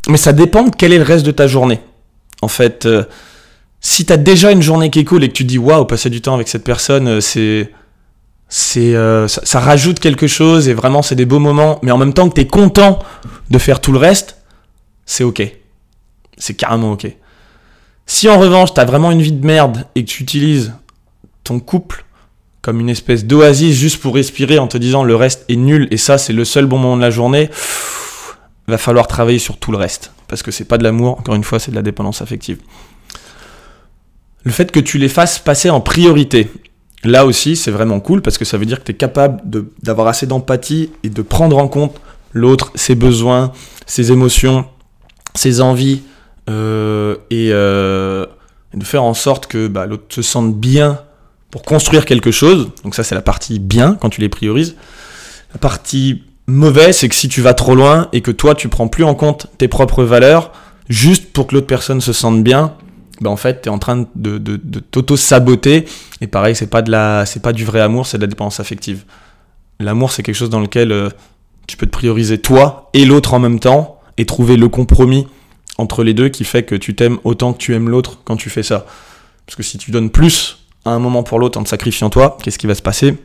mais 0.09 0.17
ça 0.17 0.33
dépend 0.33 0.63
de 0.63 0.75
quel 0.75 0.93
est 0.93 0.97
le 0.97 1.03
reste 1.03 1.25
de 1.25 1.31
ta 1.31 1.47
journée. 1.47 1.79
En 2.41 2.47
fait, 2.47 2.87
si 3.79 4.05
tu 4.05 4.13
as 4.13 4.17
déjà 4.17 4.51
une 4.51 4.61
journée 4.61 4.89
qui 4.89 4.99
est 4.99 5.05
cool 5.05 5.23
et 5.23 5.29
que 5.29 5.33
tu 5.33 5.43
dis, 5.43 5.57
waouh, 5.57 5.85
passer 5.85 6.09
du 6.09 6.21
temps 6.21 6.35
avec 6.35 6.47
cette 6.47 6.63
personne, 6.63 7.21
c'est 7.21 7.71
c'est 8.55 8.93
euh, 8.93 9.27
ça, 9.27 9.59
rajoute 9.59 9.99
quelque 9.99 10.27
chose 10.27 10.69
et 10.69 10.75
vraiment 10.75 11.01
c'est 11.01 11.15
des 11.15 11.25
beaux 11.25 11.39
moments, 11.39 11.79
mais 11.81 11.89
en 11.89 11.97
même 11.97 12.13
temps 12.13 12.29
que 12.29 12.35
tu 12.35 12.41
es 12.41 12.45
content 12.45 12.99
de 13.49 13.57
faire 13.57 13.81
tout 13.81 13.91
le 13.91 13.97
reste, 13.97 14.37
c'est 15.07 15.23
ok. 15.23 15.41
C'est 16.37 16.53
carrément 16.53 16.91
ok. 16.91 17.07
Si 18.05 18.29
en 18.29 18.37
revanche 18.37 18.71
tu 18.75 18.79
as 18.79 18.85
vraiment 18.85 19.09
une 19.09 19.23
vie 19.23 19.31
de 19.31 19.43
merde 19.43 19.87
et 19.95 20.05
que 20.05 20.09
tu 20.11 20.21
utilises 20.21 20.71
ton 21.43 21.59
couple 21.59 22.05
comme 22.61 22.79
une 22.79 22.89
espèce 22.89 23.25
d'oasis 23.25 23.75
juste 23.75 23.99
pour 23.99 24.13
respirer 24.13 24.59
en 24.59 24.67
te 24.67 24.77
disant 24.77 25.03
le 25.03 25.15
reste 25.15 25.45
est 25.49 25.55
nul 25.55 25.87
et 25.89 25.97
ça 25.97 26.19
c'est 26.19 26.31
le 26.31 26.45
seul 26.45 26.67
bon 26.67 26.77
moment 26.77 26.95
de 26.95 27.01
la 27.01 27.09
journée, 27.09 27.49
va 28.67 28.77
falloir 28.77 29.07
travailler 29.07 29.39
sur 29.39 29.57
tout 29.57 29.71
le 29.71 29.79
reste 29.79 30.11
parce 30.27 30.43
que 30.43 30.51
c'est 30.51 30.65
pas 30.65 30.77
de 30.77 30.83
l'amour, 30.83 31.17
encore 31.17 31.33
une 31.33 31.43
fois 31.43 31.57
c'est 31.57 31.71
de 31.71 31.75
la 31.75 31.81
dépendance 31.81 32.21
affective. 32.21 32.59
Le 34.43 34.51
fait 34.51 34.71
que 34.71 34.79
tu 34.79 34.99
les 34.99 35.09
fasses 35.09 35.39
passer 35.39 35.71
en 35.71 35.81
priorité 35.81 36.51
Là 37.03 37.25
aussi, 37.25 37.55
c'est 37.55 37.71
vraiment 37.71 37.99
cool 37.99 38.21
parce 38.21 38.37
que 38.37 38.45
ça 38.45 38.57
veut 38.57 38.65
dire 38.65 38.79
que 38.79 38.85
tu 38.85 38.91
es 38.91 38.95
capable 38.95 39.41
d'avoir 39.81 40.07
assez 40.07 40.25
d'empathie 40.25 40.91
et 41.03 41.09
de 41.09 41.21
prendre 41.21 41.57
en 41.57 41.67
compte 41.67 41.99
l'autre, 42.31 42.71
ses 42.75 42.95
besoins, 42.95 43.51
ses 43.85 44.11
émotions, 44.11 44.65
ses 45.35 45.61
envies, 45.61 46.01
euh, 46.49 47.15
euh, 47.31 48.25
et, 48.73 48.77
de 48.77 48.83
faire 48.83 49.03
en 49.03 49.13
sorte 49.13 49.47
que 49.47 49.67
bah, 49.67 49.85
l'autre 49.85 50.05
se 50.09 50.21
sente 50.21 50.55
bien 50.55 50.99
pour 51.51 51.63
construire 51.63 52.05
quelque 52.05 52.31
chose. 52.31 52.71
Donc 52.83 52.95
ça, 52.95 53.03
c'est 53.03 53.15
la 53.15 53.21
partie 53.21 53.59
bien 53.59 53.97
quand 53.99 54.09
tu 54.09 54.21
les 54.21 54.29
priorises. 54.29 54.75
La 55.53 55.59
partie 55.59 56.23
mauvaise, 56.47 56.97
c'est 56.97 57.09
que 57.09 57.15
si 57.15 57.29
tu 57.29 57.41
vas 57.41 57.53
trop 57.53 57.75
loin 57.75 58.07
et 58.13 58.21
que 58.21 58.31
toi, 58.31 58.55
tu 58.55 58.69
prends 58.69 58.87
plus 58.87 59.03
en 59.03 59.13
compte 59.13 59.47
tes 59.57 59.67
propres 59.67 60.03
valeurs, 60.03 60.51
juste 60.89 61.31
pour 61.31 61.47
que 61.47 61.55
l'autre 61.55 61.67
personne 61.67 62.01
se 62.01 62.13
sente 62.13 62.43
bien, 62.43 62.73
bah, 63.21 63.29
en 63.29 63.37
fait, 63.37 63.61
tu 63.63 63.69
es 63.69 63.71
en 63.71 63.79
train 63.79 64.07
de, 64.15 64.37
de, 64.37 64.79
t'auto-saboter. 64.79 65.85
Et 66.21 66.27
pareil, 66.27 66.55
c'est 66.55 66.67
pas, 66.67 66.81
de 66.81 66.91
la, 66.91 67.25
c'est 67.25 67.41
pas 67.41 67.53
du 67.53 67.65
vrai 67.65 67.79
amour, 67.79 68.07
c'est 68.07 68.17
de 68.17 68.23
la 68.23 68.27
dépendance 68.27 68.59
affective. 68.59 69.03
L'amour, 69.79 70.11
c'est 70.11 70.23
quelque 70.23 70.35
chose 70.35 70.49
dans 70.49 70.59
lequel 70.59 70.91
euh, 70.91 71.09
tu 71.67 71.77
peux 71.77 71.85
te 71.85 71.91
prioriser 71.91 72.39
toi 72.39 72.89
et 72.93 73.05
l'autre 73.05 73.33
en 73.33 73.39
même 73.39 73.59
temps 73.59 73.99
et 74.17 74.25
trouver 74.25 74.57
le 74.57 74.69
compromis 74.69 75.27
entre 75.77 76.03
les 76.03 76.13
deux 76.13 76.29
qui 76.29 76.43
fait 76.43 76.63
que 76.63 76.75
tu 76.75 76.95
t'aimes 76.95 77.17
autant 77.23 77.53
que 77.53 77.57
tu 77.57 77.73
aimes 77.73 77.89
l'autre 77.89 78.19
quand 78.23 78.35
tu 78.35 78.49
fais 78.49 78.63
ça. 78.63 78.85
Parce 79.45 79.55
que 79.55 79.63
si 79.63 79.77
tu 79.77 79.91
donnes 79.91 80.09
plus 80.09 80.65
à 80.85 80.91
un 80.91 80.99
moment 80.99 81.23
pour 81.23 81.39
l'autre 81.39 81.59
en 81.59 81.63
te 81.63 81.69
sacrifiant 81.69 82.09
toi, 82.09 82.37
qu'est-ce 82.41 82.59
qui 82.59 82.67
va 82.67 82.75
se 82.75 82.81
passer? 82.81 83.17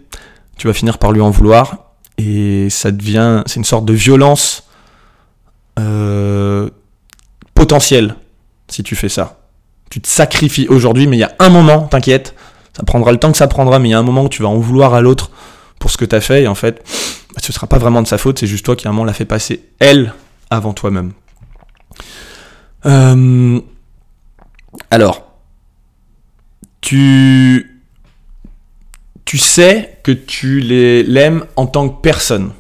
Tu 0.56 0.66
vas 0.66 0.72
finir 0.72 0.98
par 0.98 1.12
lui 1.12 1.20
en 1.20 1.30
vouloir 1.30 1.92
et 2.16 2.68
ça 2.70 2.90
devient, 2.90 3.42
c'est 3.46 3.56
une 3.56 3.64
sorte 3.64 3.84
de 3.84 3.92
violence 3.92 4.64
euh, 5.78 6.70
potentielle 7.54 8.16
si 8.68 8.82
tu 8.82 8.96
fais 8.96 9.08
ça 9.08 9.37
tu 9.90 10.00
te 10.00 10.08
sacrifies 10.08 10.68
aujourd'hui, 10.68 11.06
mais 11.06 11.16
il 11.16 11.20
y 11.20 11.24
a 11.24 11.34
un 11.38 11.48
moment, 11.48 11.82
t'inquiète, 11.82 12.34
ça 12.76 12.82
prendra 12.82 13.12
le 13.12 13.18
temps 13.18 13.32
que 13.32 13.38
ça 13.38 13.48
prendra, 13.48 13.78
mais 13.78 13.88
il 13.88 13.92
y 13.92 13.94
a 13.94 13.98
un 13.98 14.02
moment 14.02 14.24
où 14.24 14.28
tu 14.28 14.42
vas 14.42 14.48
en 14.48 14.58
vouloir 14.58 14.94
à 14.94 15.00
l'autre 15.00 15.30
pour 15.78 15.90
ce 15.90 15.96
que 15.96 16.04
tu 16.04 16.14
as 16.14 16.20
fait, 16.20 16.42
et 16.42 16.48
en 16.48 16.54
fait, 16.54 16.82
bah, 17.34 17.40
ce 17.42 17.52
sera 17.52 17.66
pas 17.66 17.78
vraiment 17.78 18.02
de 18.02 18.06
sa 18.06 18.18
faute, 18.18 18.38
c'est 18.38 18.46
juste 18.46 18.64
toi 18.64 18.76
qui 18.76 18.86
à 18.86 18.90
un 18.90 18.92
moment 18.92 19.04
l'a 19.04 19.12
fait 19.12 19.24
passer 19.24 19.64
elle 19.78 20.12
avant 20.50 20.72
toi-même. 20.72 21.12
Euh, 22.86 23.60
alors, 24.90 25.28
tu, 26.80 27.80
tu 29.24 29.38
sais 29.38 29.98
que 30.02 30.12
tu 30.12 30.60
l'aimes 30.60 31.44
en 31.56 31.66
tant 31.66 31.88
que 31.88 32.00
personne. 32.00 32.52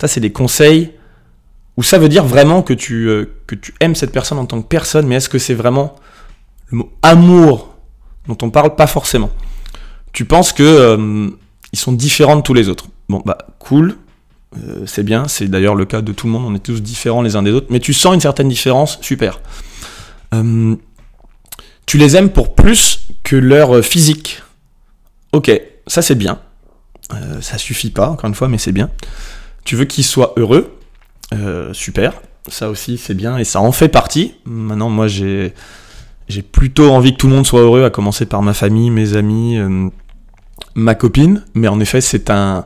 Ça, 0.00 0.08
c'est 0.08 0.20
des 0.20 0.32
conseils 0.32 0.92
où 1.76 1.82
ça 1.82 1.98
veut 1.98 2.08
dire 2.08 2.24
vraiment 2.24 2.62
que 2.62 2.74
tu, 2.74 3.08
euh, 3.08 3.26
que 3.46 3.54
tu 3.54 3.72
aimes 3.80 3.94
cette 3.94 4.12
personne 4.12 4.38
en 4.38 4.46
tant 4.46 4.60
que 4.60 4.66
personne, 4.66 5.06
mais 5.06 5.16
est-ce 5.16 5.28
que 5.28 5.38
c'est 5.38 5.54
vraiment 5.54 5.96
le 6.72 6.78
mot 6.78 6.92
amour 7.02 7.76
dont 8.26 8.38
on 8.42 8.50
parle 8.50 8.74
pas 8.74 8.86
forcément. 8.86 9.30
Tu 10.12 10.24
penses 10.24 10.52
que 10.52 10.62
euh, 10.62 11.30
ils 11.72 11.78
sont 11.78 11.92
différents 11.92 12.36
de 12.36 12.42
tous 12.42 12.54
les 12.54 12.68
autres. 12.68 12.86
Bon 13.08 13.22
bah 13.24 13.38
cool, 13.58 13.96
euh, 14.56 14.84
c'est 14.86 15.02
bien, 15.02 15.28
c'est 15.28 15.48
d'ailleurs 15.48 15.74
le 15.74 15.84
cas 15.84 16.02
de 16.02 16.12
tout 16.12 16.26
le 16.26 16.32
monde, 16.32 16.44
on 16.46 16.54
est 16.54 16.62
tous 16.62 16.82
différents 16.82 17.22
les 17.22 17.36
uns 17.36 17.42
des 17.42 17.52
autres, 17.52 17.68
mais 17.70 17.80
tu 17.80 17.92
sens 17.92 18.14
une 18.14 18.20
certaine 18.20 18.48
différence, 18.48 18.98
super. 19.00 19.40
Euh, 20.34 20.76
tu 21.86 21.98
les 21.98 22.16
aimes 22.16 22.30
pour 22.30 22.54
plus 22.54 23.06
que 23.22 23.36
leur 23.36 23.84
physique. 23.84 24.42
Ok, 25.32 25.50
ça 25.86 26.02
c'est 26.02 26.14
bien. 26.14 26.40
ça 27.40 27.58
suffit 27.58 27.90
pas, 27.90 28.08
encore 28.08 28.28
une 28.28 28.34
fois, 28.34 28.48
mais 28.48 28.58
c'est 28.58 28.72
bien. 28.72 28.90
Tu 29.64 29.76
veux 29.76 29.84
qu'ils 29.84 30.04
soient 30.04 30.32
heureux, 30.36 30.78
super. 31.72 32.14
Ça 32.48 32.68
aussi 32.70 32.98
c'est 32.98 33.14
bien 33.14 33.38
et 33.38 33.44
ça 33.44 33.60
en 33.60 33.72
fait 33.72 33.88
partie. 33.88 34.34
Maintenant 34.44 34.90
moi 34.90 35.06
j'ai 35.06 35.54
j'ai 36.28 36.42
plutôt 36.42 36.90
envie 36.90 37.12
que 37.12 37.18
tout 37.18 37.28
le 37.28 37.34
monde 37.34 37.46
soit 37.46 37.60
heureux, 37.60 37.84
à 37.84 37.90
commencer 37.90 38.26
par 38.26 38.42
ma 38.42 38.54
famille, 38.54 38.90
mes 38.90 39.16
amis, 39.16 39.58
euh, 39.58 39.88
ma 40.74 40.94
copine. 40.94 41.44
Mais 41.54 41.68
en 41.68 41.80
effet, 41.80 42.00
c'est 42.00 42.30
un, 42.30 42.64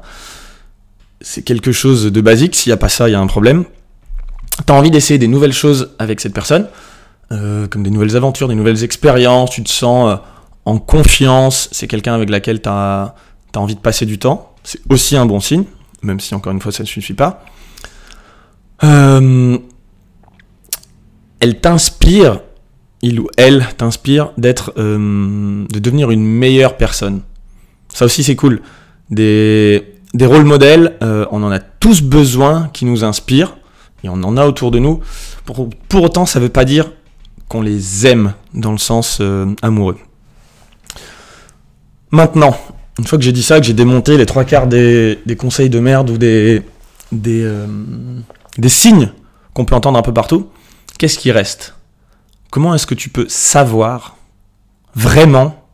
c'est 1.21 1.43
quelque 1.43 1.73
chose 1.73 2.05
de 2.05 2.21
basique. 2.21 2.55
S'il 2.55 2.71
n'y 2.71 2.75
a 2.75 2.79
pas 2.79 2.89
ça, 2.89 3.09
il 3.09 3.13
y 3.13 3.15
a 3.15 3.21
un 3.21 3.27
problème. 3.27 3.65
T'as 4.65 4.75
envie 4.75 4.91
d'essayer 4.91 5.19
des 5.19 5.29
nouvelles 5.29 5.53
choses 5.53 5.95
avec 5.99 6.21
cette 6.21 6.35
personne, 6.35 6.69
euh, 7.33 7.67
comme 7.67 7.83
des 7.83 7.91
nouvelles 7.91 8.17
aventures, 8.17 8.49
des 8.49 8.55
nouvelles 8.55 8.85
expériences. 8.85 9.51
Tu 9.51 9.63
te 9.63 9.71
sens 9.71 10.11
euh, 10.11 10.17
en 10.65 10.79
confiance. 10.79 11.69
C'est 11.73 11.89
quelqu'un 11.89 12.15
avec 12.15 12.31
laquelle 12.31 12.63
tu 12.63 12.69
as, 12.69 13.15
envie 13.55 13.75
de 13.75 13.81
passer 13.81 14.07
du 14.07 14.19
temps. 14.19 14.55
C'est 14.65 14.81
aussi 14.91 15.17
un 15.17 15.25
bon 15.25 15.41
signe, 15.41 15.65
même 16.03 16.21
si 16.21 16.35
encore 16.35 16.53
une 16.53 16.61
fois 16.61 16.73
ça 16.73 16.83
ne 16.83 16.89
suffit 16.89 17.15
pas. 17.15 17.43
elle 18.83 19.61
t'inspire 21.61 22.41
il 23.03 23.21
ou 23.21 23.29
elle 23.37 23.67
t'inspire 23.77 24.31
d'être, 24.39 24.73
euh, 24.79 25.65
de 25.71 25.79
devenir 25.79 26.11
une 26.11 26.25
meilleure 26.25 26.77
personne. 26.77 27.21
Ça 27.93 28.05
aussi 28.05 28.23
c'est 28.25 28.37
cool. 28.37 28.61
Des, 29.11 29.85
rôles 30.21 30.45
modèles, 30.45 30.97
euh, 31.03 31.27
on 31.31 31.43
en 31.43 31.51
a 31.51 31.59
tous 31.59 32.03
besoin 32.03 32.71
qui 32.73 32.85
nous 32.85 33.05
inspirent 33.05 33.57
et 34.03 34.09
on 34.09 34.15
en 34.23 34.37
a 34.37 34.47
autour 34.47 34.71
de 34.71 34.79
nous. 34.79 35.01
Pour, 35.45 35.69
autant, 36.03 36.27
ça 36.27 36.39
ne 36.39 36.45
veut 36.45 36.51
pas 36.51 36.65
dire 36.65 36.91
qu'on 37.49 37.63
les 37.63 38.07
aime 38.07 38.33
dans 38.55 38.73
le 38.73 38.79
sens 38.79 39.19
euh, 39.21 39.47
amoureux. 39.63 39.99
Maintenant, 42.11 42.57
une 42.99 43.05
fois 43.05 43.19
que 43.19 43.25
j'ai 43.25 43.33
dit 43.33 43.43
ça, 43.43 43.61
que 43.61 43.67
j'ai 43.67 43.75
démonté 43.75 44.17
les 44.17 44.27
trois 44.27 44.45
quarts 44.45 44.67
des, 44.67 45.19
conseils 45.39 45.71
de 45.71 45.79
merde 45.79 46.11
ou 46.11 46.19
des, 46.19 46.63
des 47.13 48.69
signes 48.69 49.13
qu'on 49.55 49.65
peut 49.65 49.75
entendre 49.75 49.99
un 49.99 50.03
peu 50.03 50.15
partout, 50.15 50.49
qu'est-ce 50.99 51.19
qui 51.19 51.31
reste? 51.31 51.76
Comment 52.57 52.75
est-ce 52.75 52.87
que 52.87 52.95
tu 52.95 53.11
peux 53.11 53.29
savoir 53.29 54.17
vraiment 54.95 55.69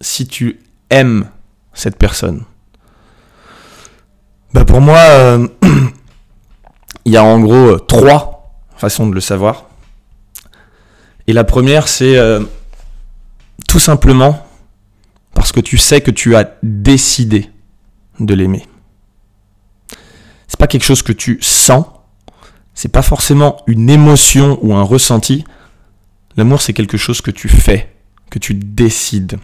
si 0.00 0.26
tu 0.26 0.58
aimes 0.90 1.30
cette 1.72 1.96
personne? 1.96 2.42
Bah 4.52 4.64
Pour 4.64 4.80
moi, 4.80 4.98
euh, 4.98 5.46
il 7.04 7.12
y 7.12 7.16
a 7.16 7.22
en 7.22 7.38
gros 7.38 7.54
euh, 7.54 7.78
trois 7.78 8.52
façons 8.76 9.06
de 9.06 9.14
le 9.14 9.20
savoir. 9.20 9.66
Et 11.28 11.32
la 11.32 11.44
première, 11.44 11.86
c'est 11.86 12.18
euh, 12.18 12.40
tout 13.68 13.78
simplement 13.78 14.44
parce 15.34 15.52
que 15.52 15.60
tu 15.60 15.78
sais 15.78 16.00
que 16.00 16.10
tu 16.10 16.34
as 16.34 16.52
décidé 16.64 17.48
de 18.18 18.34
l'aimer. 18.34 18.66
C'est 20.48 20.58
pas 20.58 20.66
quelque 20.66 20.84
chose 20.84 21.02
que 21.02 21.12
tu 21.12 21.38
sens, 21.42 21.84
c'est 22.78 22.92
pas 22.92 23.02
forcément 23.02 23.56
une 23.66 23.90
émotion 23.90 24.56
ou 24.62 24.72
un 24.72 24.84
ressenti. 24.84 25.42
L'amour, 26.36 26.62
c'est 26.62 26.72
quelque 26.72 26.96
chose 26.96 27.20
que 27.20 27.32
tu 27.32 27.48
fais, 27.48 27.92
que 28.30 28.38
tu 28.38 28.54
décides. 28.54 29.40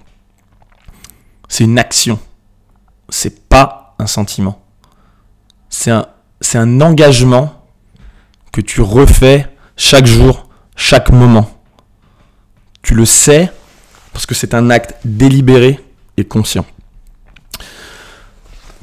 C'est 1.49 1.65
une 1.65 1.81
action. 1.81 2.21
C'est 3.09 3.49
pas 3.49 3.97
un 3.99 4.07
sentiment. 4.07 4.63
C'est 5.69 5.91
un, 5.91 6.07
c'est 6.41 6.59
un 6.59 6.81
engagement 6.81 7.67
que 8.53 8.61
tu 8.61 8.83
refais 8.83 9.49
chaque 9.77 10.07
jour, 10.07 10.49
chaque 10.77 11.11
moment. 11.11 11.51
Tu 12.83 12.95
le 12.95 13.05
sais 13.05 13.51
parce 14.13 14.27
que 14.27 14.37
c'est 14.37 14.55
un 14.55 14.71
acte 14.71 14.95
délibéré 15.05 15.81
et 16.17 16.25
conscient. 16.25 16.67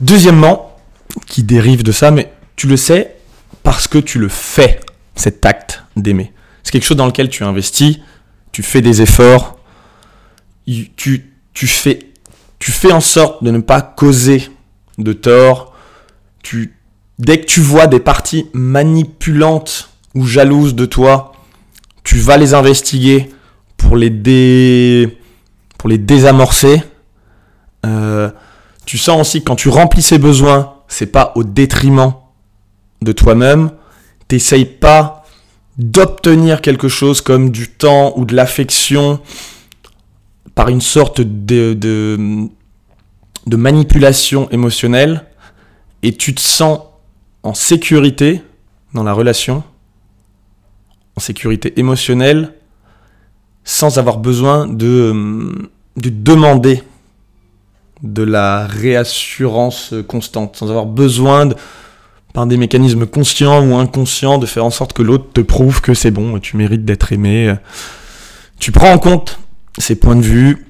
Deuxièmement, 0.02 0.78
qui 1.26 1.42
dérive 1.42 1.84
de 1.84 1.94
ça, 1.94 2.12
mais 2.12 2.34
tu 2.58 2.68
le 2.68 2.76
sais 2.76 3.16
parce 3.64 3.88
que 3.88 3.98
tu 3.98 4.20
le 4.20 4.30
fais, 4.30 4.80
cet 5.16 5.46
acte 5.46 5.84
d'aimer. 5.96 6.34
C'est 6.64 6.72
quelque 6.72 6.86
chose 6.86 6.98
dans 6.98 7.06
lequel 7.06 7.30
tu 7.30 7.44
investis, 7.44 7.98
tu 8.52 8.64
fais 8.64 8.82
des 8.82 9.02
efforts, 9.02 9.60
tu, 10.66 11.68
fais, 11.68 12.92
en 12.92 13.02
sorte 13.02 13.44
de 13.44 13.52
ne 13.52 13.60
pas 13.60 13.82
causer 13.82 14.50
de 14.98 15.14
tort. 15.14 15.74
Dès 17.20 17.40
que 17.40 17.46
tu 17.46 17.62
vois 17.62 17.88
des 17.88 18.00
parties 18.00 18.48
manipulantes 18.54 19.90
ou 20.16 20.26
jalouses 20.26 20.76
de 20.76 20.86
toi, 20.86 21.34
tu 22.04 22.18
vas 22.18 22.38
les 22.38 22.54
investiguer 22.54 23.30
pour 23.78 23.96
les, 23.96 24.10
désamorcer. 25.84 26.84
Euh, 27.86 28.30
tu 28.86 28.98
sens 28.98 29.22
aussi 29.22 29.40
que 29.40 29.46
quand 29.46 29.56
tu 29.56 29.70
remplis 29.70 30.02
ces 30.02 30.18
besoins, 30.18 30.76
c'est 30.88 31.08
pas 31.08 31.32
au 31.36 31.44
détriment 31.44 32.14
de 33.02 33.12
toi-même. 33.12 33.72
T'essayes 34.28 34.66
pas 34.66 35.26
d'obtenir 35.78 36.62
quelque 36.62 36.88
chose 36.88 37.22
comme 37.22 37.50
du 37.50 37.70
temps 37.70 38.14
ou 38.16 38.26
de 38.26 38.36
l'affection 38.36 39.20
par 40.54 40.70
une 40.70 40.82
sorte 40.82 41.22
de, 41.22 41.74
de, 41.74 43.56
manipulation 43.56 44.50
émotionnelle 44.52 45.26
et 46.04 46.14
tu 46.14 46.36
te 46.36 46.42
sens 46.42 46.82
en 47.44 47.54
sécurité 47.54 48.42
dans 48.94 49.04
la 49.04 49.14
relation, 49.14 49.64
en 51.16 51.20
sécurité 51.20 51.80
émotionnelle, 51.80 52.54
sans 53.64 53.98
avoir 53.98 54.18
besoin 54.18 54.68
de, 54.68 55.70
de 55.98 56.10
demander 56.10 56.84
de 58.04 58.24
la 58.24 58.68
réassurance 58.68 59.94
constante, 60.08 60.58
sans 60.58 60.70
avoir 60.70 60.86
besoin 60.86 61.46
de, 61.46 61.56
par 62.34 62.46
des 62.46 62.58
mécanismes 62.58 63.06
conscients 63.06 63.66
ou 63.66 63.76
inconscients 63.76 64.38
de 64.38 64.46
faire 64.46 64.66
en 64.66 64.70
sorte 64.70 64.94
que 64.94 65.02
l'autre 65.02 65.32
te 65.34 65.42
prouve 65.42 65.82
que 65.82 65.94
c'est 65.94 66.12
bon, 66.12 66.40
tu 66.40 66.58
mérites 66.58 66.86
d'être 66.86 67.12
aimé. 67.12 67.56
Tu 68.60 68.72
prends 68.72 68.92
en 68.92 68.98
compte 68.98 69.40
ses 69.78 69.96
points 69.96 70.16
de 70.16 70.22
vue, 70.22 70.68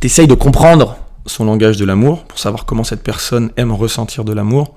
tu 0.00 0.26
de 0.26 0.34
comprendre 0.34 0.96
son 1.26 1.44
langage 1.44 1.76
de 1.76 1.84
l'amour 1.84 2.24
pour 2.24 2.38
savoir 2.38 2.64
comment 2.64 2.84
cette 2.84 3.02
personne 3.02 3.50
aime 3.56 3.72
ressentir 3.72 4.24
de 4.24 4.32
l'amour. 4.32 4.74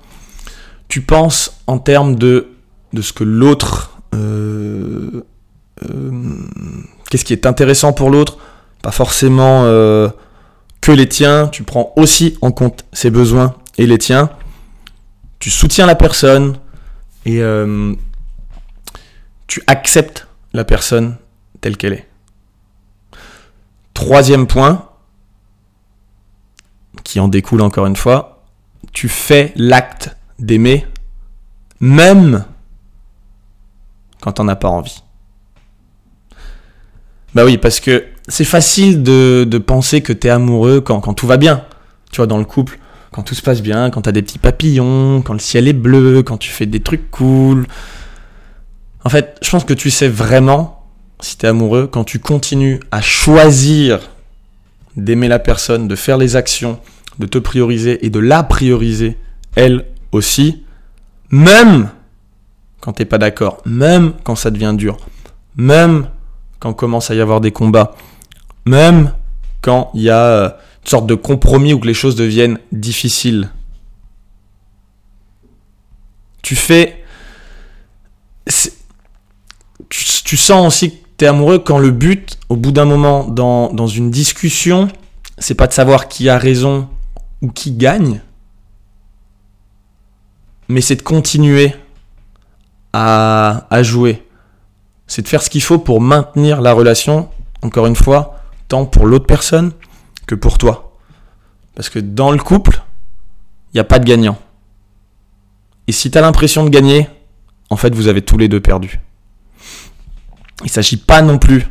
Tu 0.88 1.00
penses 1.00 1.60
en 1.66 1.78
termes 1.78 2.16
de, 2.16 2.48
de 2.92 3.02
ce 3.02 3.12
que 3.12 3.24
l'autre... 3.24 3.98
Euh, 4.14 5.24
euh, 5.90 6.10
qu'est-ce 7.10 7.24
qui 7.24 7.32
est 7.32 7.46
intéressant 7.46 7.92
pour 7.92 8.10
l'autre, 8.10 8.38
pas 8.82 8.92
forcément 8.92 9.62
euh, 9.64 10.08
que 10.80 10.92
les 10.92 11.08
tiens, 11.08 11.48
tu 11.48 11.62
prends 11.62 11.92
aussi 11.96 12.38
en 12.42 12.52
compte 12.52 12.84
ses 12.92 13.10
besoins 13.10 13.54
et 13.78 13.86
les 13.86 13.98
tiens 13.98 14.30
tu 15.44 15.50
soutiens 15.50 15.84
la 15.84 15.94
personne 15.94 16.56
et 17.26 17.42
euh, 17.42 17.94
tu 19.46 19.62
acceptes 19.66 20.26
la 20.54 20.64
personne 20.64 21.18
telle 21.60 21.76
qu'elle 21.76 21.92
est. 21.92 22.08
Troisième 23.92 24.46
point, 24.46 24.88
qui 27.02 27.20
en 27.20 27.28
découle 27.28 27.60
encore 27.60 27.84
une 27.84 27.94
fois, 27.94 28.42
tu 28.94 29.10
fais 29.10 29.52
l'acte 29.54 30.16
d'aimer 30.38 30.86
même 31.78 32.46
quand 34.22 34.32
t'en 34.32 34.48
as 34.48 34.56
pas 34.56 34.68
envie. 34.68 35.02
Bah 37.34 37.44
oui, 37.44 37.58
parce 37.58 37.80
que 37.80 38.06
c'est 38.28 38.46
facile 38.46 39.02
de, 39.02 39.58
penser 39.58 40.00
que 40.00 40.14
tu 40.14 40.26
es 40.26 40.30
amoureux 40.30 40.80
quand 40.80 41.12
tout 41.12 41.26
va 41.26 41.36
bien. 41.36 41.66
Tu 42.12 42.16
vois, 42.16 42.26
dans 42.26 42.38
le 42.38 42.46
couple, 42.46 42.78
quand 43.14 43.22
tout 43.22 43.36
se 43.36 43.42
passe 43.42 43.62
bien, 43.62 43.90
quand 43.90 44.02
t'as 44.02 44.10
des 44.10 44.22
petits 44.22 44.40
papillons, 44.40 45.22
quand 45.22 45.34
le 45.34 45.38
ciel 45.38 45.68
est 45.68 45.72
bleu, 45.72 46.24
quand 46.24 46.36
tu 46.36 46.50
fais 46.50 46.66
des 46.66 46.80
trucs 46.80 47.12
cool. 47.12 47.64
En 49.04 49.08
fait, 49.08 49.38
je 49.40 49.48
pense 49.50 49.62
que 49.62 49.72
tu 49.72 49.88
sais 49.88 50.08
vraiment, 50.08 50.84
si 51.20 51.38
t'es 51.38 51.46
amoureux, 51.46 51.86
quand 51.86 52.02
tu 52.02 52.18
continues 52.18 52.80
à 52.90 53.00
choisir 53.00 54.00
d'aimer 54.96 55.28
la 55.28 55.38
personne, 55.38 55.86
de 55.86 55.94
faire 55.94 56.18
les 56.18 56.34
actions, 56.34 56.80
de 57.20 57.26
te 57.26 57.38
prioriser 57.38 58.04
et 58.04 58.10
de 58.10 58.18
la 58.18 58.42
prioriser, 58.42 59.16
elle 59.54 59.84
aussi, 60.10 60.64
même 61.30 61.90
quand 62.80 62.94
t'es 62.94 63.04
pas 63.04 63.18
d'accord, 63.18 63.62
même 63.64 64.14
quand 64.24 64.34
ça 64.34 64.50
devient 64.50 64.74
dur, 64.76 64.96
même 65.54 66.08
quand 66.58 66.72
commence 66.72 67.12
à 67.12 67.14
y 67.14 67.20
avoir 67.20 67.40
des 67.40 67.52
combats, 67.52 67.94
même 68.66 69.12
quand 69.62 69.92
il 69.94 70.02
y 70.02 70.10
a 70.10 70.18
euh, 70.18 70.48
sorte 70.88 71.06
de 71.06 71.14
compromis 71.14 71.72
où 71.72 71.78
que 71.78 71.86
les 71.86 71.94
choses 71.94 72.16
deviennent 72.16 72.58
difficiles. 72.72 73.50
Tu 76.42 76.56
fais... 76.56 77.04
Tu, 79.88 80.36
sens 80.36 80.66
aussi 80.66 80.90
que 80.90 80.96
tu 81.18 81.24
es 81.24 81.28
amoureux 81.28 81.58
quand 81.58 81.78
le 81.78 81.90
but, 81.90 82.38
au 82.48 82.56
bout 82.56 82.72
d'un 82.72 82.84
moment, 82.84 83.24
dans, 83.24 83.72
dans 83.72 83.86
une 83.86 84.10
discussion, 84.10 84.88
c'est 85.38 85.54
pas 85.54 85.66
de 85.66 85.72
savoir 85.72 86.08
qui 86.08 86.28
a 86.28 86.36
raison 86.36 86.88
ou 87.40 87.50
qui 87.50 87.72
gagne, 87.72 88.20
mais 90.68 90.80
c'est 90.80 90.96
de 90.96 91.02
continuer 91.02 91.74
à, 92.92 93.66
à 93.70 93.82
jouer. 93.82 94.26
C'est 95.06 95.22
de 95.22 95.28
faire 95.28 95.42
ce 95.42 95.50
qu'il 95.50 95.62
faut 95.62 95.78
pour 95.78 96.00
maintenir 96.00 96.60
la 96.60 96.72
relation, 96.72 97.28
encore 97.62 97.86
une 97.86 97.96
fois, 97.96 98.40
tant 98.68 98.86
pour 98.86 99.06
l'autre 99.06 99.26
personne 99.26 99.72
que 100.26 100.34
pour 100.34 100.58
toi. 100.58 100.96
Parce 101.74 101.88
que 101.88 101.98
dans 101.98 102.30
le 102.30 102.38
couple, 102.38 102.82
il 103.72 103.76
n'y 103.76 103.80
a 103.80 103.84
pas 103.84 103.98
de 103.98 104.04
gagnant. 104.04 104.38
Et 105.86 105.92
si 105.92 106.10
tu 106.10 106.18
as 106.18 106.20
l'impression 106.20 106.64
de 106.64 106.70
gagner, 106.70 107.08
en 107.70 107.76
fait, 107.76 107.94
vous 107.94 108.08
avez 108.08 108.22
tous 108.22 108.38
les 108.38 108.48
deux 108.48 108.60
perdu. 108.60 109.00
Il 110.60 110.66
ne 110.66 110.70
s'agit 110.70 110.96
pas 110.96 111.22
non 111.22 111.38
plus. 111.38 111.66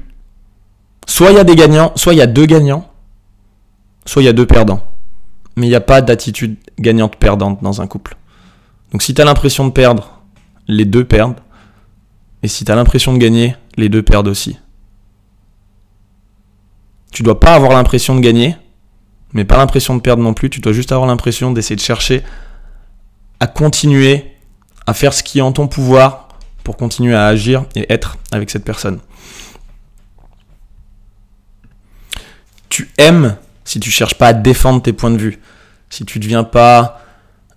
Soit 1.08 1.32
il 1.32 1.36
y 1.36 1.40
a 1.40 1.44
des 1.44 1.56
gagnants, 1.56 1.94
soit 1.96 2.14
il 2.14 2.18
y 2.18 2.22
a 2.22 2.28
deux 2.28 2.46
gagnants, 2.46 2.92
soit 4.06 4.22
il 4.22 4.26
y 4.26 4.30
a 4.30 4.34
deux 4.34 4.46
perdants. 4.46 4.86
Mais 5.56 5.68
il 5.68 5.70
n'y 5.70 5.76
a 5.76 5.82
pas 5.82 6.02
d'attitude 6.02 6.58
gagnante-perdante 6.80 7.64
dans 7.64 7.82
un 7.82 7.88
couple. 7.88 8.18
Donc 8.92 9.02
si 9.02 9.14
tu 9.14 9.22
as 9.22 9.26
l'impression 9.26 9.66
de 9.66 9.72
perdre, 9.72 10.22
les 10.68 10.86
deux 10.86 11.06
perdent. 11.06 11.40
Et 12.42 12.48
si 12.48 12.66
tu 12.66 12.72
as 12.72 12.76
l'impression 12.76 13.14
de 13.14 13.18
gagner, 13.18 13.56
les 13.78 13.90
deux 13.90 14.04
perdent 14.04 14.28
aussi. 14.28 14.58
Tu 17.14 17.22
dois 17.22 17.40
pas 17.40 17.54
avoir 17.54 17.74
l'impression 17.74 18.16
de 18.16 18.20
gagner, 18.20 18.58
mais 19.34 19.46
pas 19.46 19.58
l'impression 19.58 19.96
de 19.96 20.02
perdre 20.02 20.24
non 20.24 20.34
plus. 20.34 20.50
Tu 20.50 20.60
dois 20.60 20.74
juste 20.74 20.92
avoir 20.92 21.08
l'impression 21.08 21.52
d'essayer 21.52 21.76
de 21.76 21.82
chercher 21.82 22.24
à 23.40 23.46
continuer 23.46 24.32
à 24.88 24.94
faire 24.94 25.14
ce 25.14 25.22
qui 25.22 25.40
est 25.40 25.42
en 25.42 25.52
ton 25.52 25.68
pouvoir 25.68 26.28
pour 26.64 26.76
continuer 26.76 27.14
à 27.14 27.28
agir 27.28 27.66
et 27.76 27.92
être 27.94 28.18
avec 28.32 28.50
cette 28.50 28.66
personne. 28.66 29.00
Tu 32.70 32.90
aimes 32.98 33.38
si 33.64 33.80
tu 33.80 33.92
cherches 33.92 34.16
pas 34.16 34.30
à 34.30 34.34
défendre 34.34 34.82
tes 34.82 34.92
points 34.92 35.12
de 35.12 35.18
vue, 35.18 35.40
si 35.90 36.06
tu 36.06 36.18
ne 36.18 36.24
deviens 36.24 36.44
pas 36.44 37.02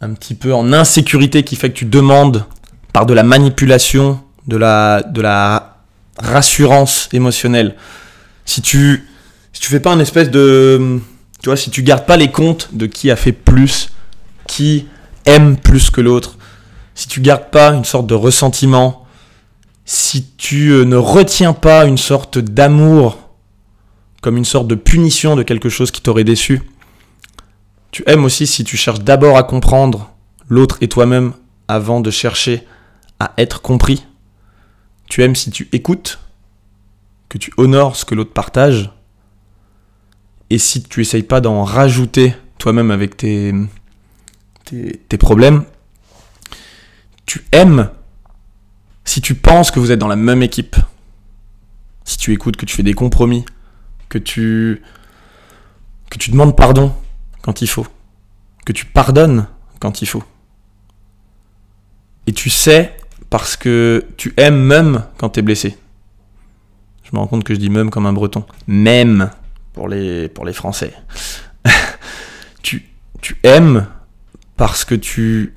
un 0.03 0.13
petit 0.13 0.35
peu 0.35 0.55
en 0.55 0.73
insécurité 0.73 1.43
qui 1.43 1.57
fait 1.57 1.71
que 1.71 1.79
tu 1.79 1.87
demandes 1.87 2.45
par 2.93 3.07
de 3.07 3.15
la 3.15 3.23
manipulation, 3.23 4.21
de 4.47 4.59
la, 4.59 5.03
de 5.03 5.23
la 5.23 5.79
rassurance 6.19 7.09
émotionnelle, 7.13 7.75
si 8.45 8.61
tu 8.61 9.09
si 9.57 9.63
tu 9.63 9.71
fais 9.71 9.81
pas 9.81 9.91
un 9.91 10.01
espèce 10.01 10.31
de. 10.31 11.01
Tu 11.41 11.49
vois, 11.49 11.57
si 11.57 11.71
tu 11.71 11.83
gardes 11.83 12.05
pas 12.05 12.19
les 12.19 12.31
comptes 12.31 12.69
de 12.75 12.85
qui 12.85 13.11
a 13.11 13.17
fait 13.17 13.33
plus, 13.33 13.89
qui 14.47 14.87
aime 15.25 15.57
plus 15.57 15.89
que 15.89 16.03
l'autre, 16.03 16.37
si 16.95 17.09
tu 17.09 17.23
gardes 17.23 17.49
pas 17.51 17.71
une 17.71 17.87
sorte 17.87 18.07
de 18.07 18.13
ressentiment, 18.13 19.07
si 19.87 20.27
tu 20.37 20.73
euh, 20.73 20.85
ne 20.85 20.97
retiens 20.97 21.55
pas 21.55 21.87
une 21.87 21.97
sorte 21.97 22.37
d'amour 22.37 23.31
comme 24.21 24.37
une 24.37 24.45
sorte 24.45 24.67
de 24.67 24.75
punition 24.75 25.37
de 25.37 25.43
quelque 25.43 25.71
chose 25.71 25.91
qui 25.91 26.03
t'aurait 26.03 26.23
déçu, 26.23 26.61
tu 27.93 28.05
aimes 28.07 28.27
aussi 28.27 28.47
si 28.47 28.63
tu 28.63 28.77
cherches 28.77 29.01
d'abord 29.01 29.39
à 29.39 29.43
comprendre 29.43 30.11
l'autre 30.51 30.77
et 30.83 30.89
toi-même 30.89 31.33
avant 31.67 32.03
de 32.03 32.11
chercher 32.11 32.67
à 33.21 33.33
être 33.39 33.63
compris. 33.63 34.05
Tu 35.09 35.23
aimes 35.23 35.35
si 35.35 35.51
tu 35.51 35.67
écoutes, 35.73 36.19
que 37.31 37.39
tu 37.39 37.55
honores 37.57 37.97
ce 37.97 38.05
que 38.05 38.15
l'autre 38.15 38.35
partage, 38.35 38.91
et 40.51 40.59
si 40.59 40.83
tu 40.83 41.01
essayes 41.01 41.23
pas 41.23 41.41
d'en 41.41 41.65
rajouter 41.65 42.35
toi-même 42.59 42.91
avec 42.91 43.17
tes, 43.17 43.53
tes, 44.65 45.19
problèmes, 45.19 45.65
tu 47.25 47.45
aimes 47.53 47.91
si 49.05 49.21
tu 49.21 49.35
penses 49.35 49.71
que 49.71 49.81
vous 49.81 49.93
êtes 49.93 49.99
dans 49.99 50.09
la 50.09 50.17
même 50.17 50.43
équipe, 50.43 50.77
si 52.05 52.17
tu 52.19 52.33
écoutes, 52.33 52.57
que 52.57 52.67
tu 52.67 52.75
fais 52.75 52.83
des 52.83 52.95
compromis, 52.95 53.45
que 54.09 54.19
tu, 54.19 54.83
que 56.11 56.19
tu 56.19 56.31
demandes 56.31 56.57
pardon 56.57 56.95
quand 57.43 57.63
il 57.63 57.69
faut, 57.69 57.87
que 58.65 58.73
tu 58.73 58.85
pardonnes 58.85 59.47
quand 59.81 60.03
il 60.03 60.07
faut. 60.07 60.25
Et 62.27 62.33
tu 62.33 62.51
sais 62.51 62.97
parce 63.31 63.57
que 63.57 64.05
tu 64.17 64.35
aimes 64.37 64.61
même 64.61 65.05
quand 65.19 65.31
tu 65.31 65.41
es 65.41 65.43
blessé. 65.43 65.77
Je 67.05 67.11
me 67.13 67.19
rends 67.19 67.29
compte 67.29 67.45
que 67.45 67.55
je 67.55 67.61
dis 67.61 67.71
même 67.71 67.91
comme 67.91 68.07
un 68.07 68.13
breton. 68.13 68.45
Même 68.67 69.31
pour 69.77 69.89
les, 69.89 70.29
pour 70.29 70.47
les 70.47 70.55
Français. 70.55 70.95
tu, 72.63 72.89
tu 73.21 73.37
aimes 73.43 73.87
parce 74.57 74.85
que 74.87 74.95
tu, 74.95 75.55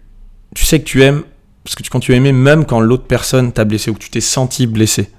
tu 0.54 0.66
sais 0.66 0.80
que 0.80 0.86
tu 0.86 1.02
aimes, 1.02 1.24
parce 1.64 1.76
que 1.76 1.84
tu 1.84 1.90
continues 1.90 2.16
à 2.16 2.18
aimer 2.18 2.34
même 2.34 2.66
quand 2.66 2.82
l'autre 2.82 3.06
personne 3.06 3.54
t'a 3.54 3.64
blessé 3.64 3.90
ou 3.90 3.94
que 3.94 4.00
tu 4.00 4.10
t'es 4.10 4.22
senti 4.22 4.68
blessé. 4.68 5.10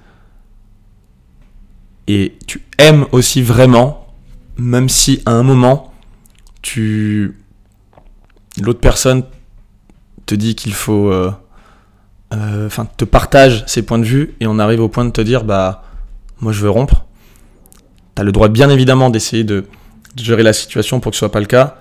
Et 2.07 2.37
tu 2.45 2.61
aimes 2.77 3.07
aussi 3.11 3.41
vraiment, 3.41 4.07
même 4.57 4.87
si 4.87 5.21
à 5.25 5.31
un 5.31 5.43
moment, 5.43 5.91
tu. 6.61 7.37
L'autre 8.61 8.81
personne 8.81 9.23
te 10.27 10.35
dit 10.35 10.55
qu'il 10.55 10.73
faut. 10.73 11.11
euh, 11.11 11.31
euh, 12.33 12.69
te 12.97 13.03
partage 13.03 13.65
ses 13.67 13.81
points 13.81 13.99
de 13.99 14.05
vue 14.05 14.35
et 14.39 14.47
on 14.47 14.57
arrive 14.59 14.79
au 14.79 14.89
point 14.89 15.05
de 15.05 15.09
te 15.09 15.21
dire, 15.21 15.43
bah, 15.43 15.83
moi 16.39 16.51
je 16.51 16.61
veux 16.61 16.69
rompre. 16.69 17.05
Le 18.23 18.31
droit, 18.31 18.47
bien 18.49 18.69
évidemment, 18.69 19.09
d'essayer 19.09 19.43
de, 19.43 19.65
gérer 20.17 20.43
la 20.43 20.53
situation 20.53 20.99
pour 20.99 21.11
que 21.11 21.15
ce 21.15 21.19
soit 21.19 21.31
pas 21.31 21.39
le 21.39 21.45
cas. 21.45 21.77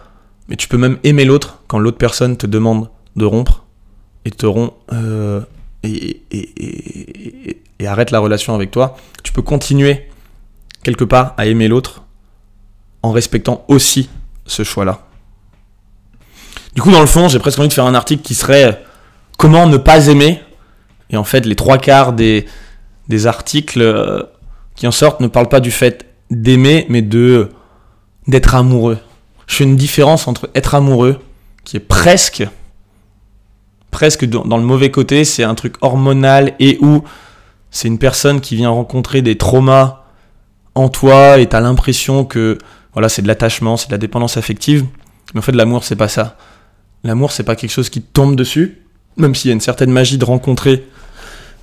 Mais 0.49 0.57
tu 0.57 0.69
peux 0.69 0.77
même 0.79 0.99
aimer 1.05 1.25
l'autre 1.25 1.61
quand 1.69 1.79
l'autre 1.79 1.99
personne 1.99 2.37
te 2.37 2.47
demande 2.47 2.89
de 3.17 3.25
rompre 3.25 3.65
et 4.25 4.31
te 4.31 4.47
rompt 4.47 4.73
euh, 4.93 5.41
et, 5.83 6.23
et- 6.31 6.51
et- 6.57 7.63
et- 7.81 7.87
arrête 7.87 8.11
la 8.11 8.19
relation 8.19 8.55
avec 8.55 8.71
toi. 8.71 8.97
Tu 9.25 9.33
peux 9.33 9.43
continuer 9.43 10.09
quelque 10.83 11.05
part 11.05 11.35
à 11.39 11.47
aimer 11.47 11.67
l'autre 11.69 12.03
en 13.03 13.11
respectant 13.13 13.65
aussi 13.69 14.11
ce 14.47 14.63
choix-là. 14.65 15.07
Du 16.75 16.83
coup, 16.83 16.91
dans 16.91 17.01
le 17.01 17.07
fond, 17.07 17.29
j'ai 17.29 17.39
presque 17.39 17.59
envie 17.59 17.69
de 17.69 17.73
faire 17.73 17.87
un 17.87 17.95
article 17.95 18.23
qui 18.23 18.35
serait 18.35 18.85
comment 19.39 19.67
ne 19.67 19.77
pas 19.77 20.07
aimer? 20.09 20.41
Et 21.11 21.17
en 21.17 21.25
fait, 21.25 21.47
les 21.47 21.57
trois 21.57 21.79
quarts 21.79 22.13
des, 22.13 22.47
des 23.09 23.27
articles 23.27 23.81
euh, 23.81 24.23
qui 24.77 24.87
en 24.87 24.93
sortent 24.93 25.21
ne 25.21 25.27
parlent 25.27 25.49
pas 25.49 25.61
du 25.61 25.71
fait 25.71 26.07
d'aimer, 26.31 26.87
mais 26.89 27.03
de 27.03 27.51
d'être 28.27 28.55
amoureux. 28.55 28.99
Je 29.47 29.57
fais 29.57 29.65
une 29.65 29.77
différence 29.77 30.29
entre 30.29 30.49
être 30.55 30.75
amoureux, 30.75 31.19
qui 31.65 31.77
est 31.77 31.81
presque, 31.81 32.47
presque 33.91 34.25
dans, 34.25 34.57
le 34.57 34.63
mauvais 34.63 34.91
côté, 34.91 35.25
c'est 35.25 35.43
un 35.43 35.55
truc 35.55 35.75
hormonal 35.81 36.55
et 36.61 36.79
où 36.81 37.03
c'est 37.71 37.89
une 37.89 37.99
personne 37.99 38.41
qui 38.41 38.57
vient 38.57 38.71
rencontrer 38.71 39.23
des 39.23 39.37
traumas 39.37 40.05
en 40.75 40.89
toi 40.89 41.39
et 41.39 41.49
t'as 41.49 41.61
l'impression 41.61 42.25
que 42.25 42.59
voilà 42.93 43.09
c'est 43.09 43.23
de 43.23 43.29
l'attachement, 43.29 43.77
c'est 43.77 43.89
de 43.89 43.93
la 43.93 43.99
dépendance 43.99 44.37
affective. 44.37 44.85
Mais 45.35 45.41
en 45.41 45.43
fait, 45.43 45.53
l'amour 45.53 45.85
c'est 45.85 45.97
pas 45.97 46.09
ça. 46.09 46.37
L'amour 47.05 47.33
c'est 47.33 47.45
pas 47.45 47.57
quelque 47.57 47.71
chose 47.71 47.91
qui 47.91 48.03
tombe 48.03 48.37
dessus, 48.37 48.83
même 49.17 49.35
s'il 49.35 49.49
y 49.49 49.53
a 49.53 49.55
une 49.55 49.61
certaine 49.61 49.91
magie 49.91 50.19
de 50.19 50.25
rencontrer 50.25 50.87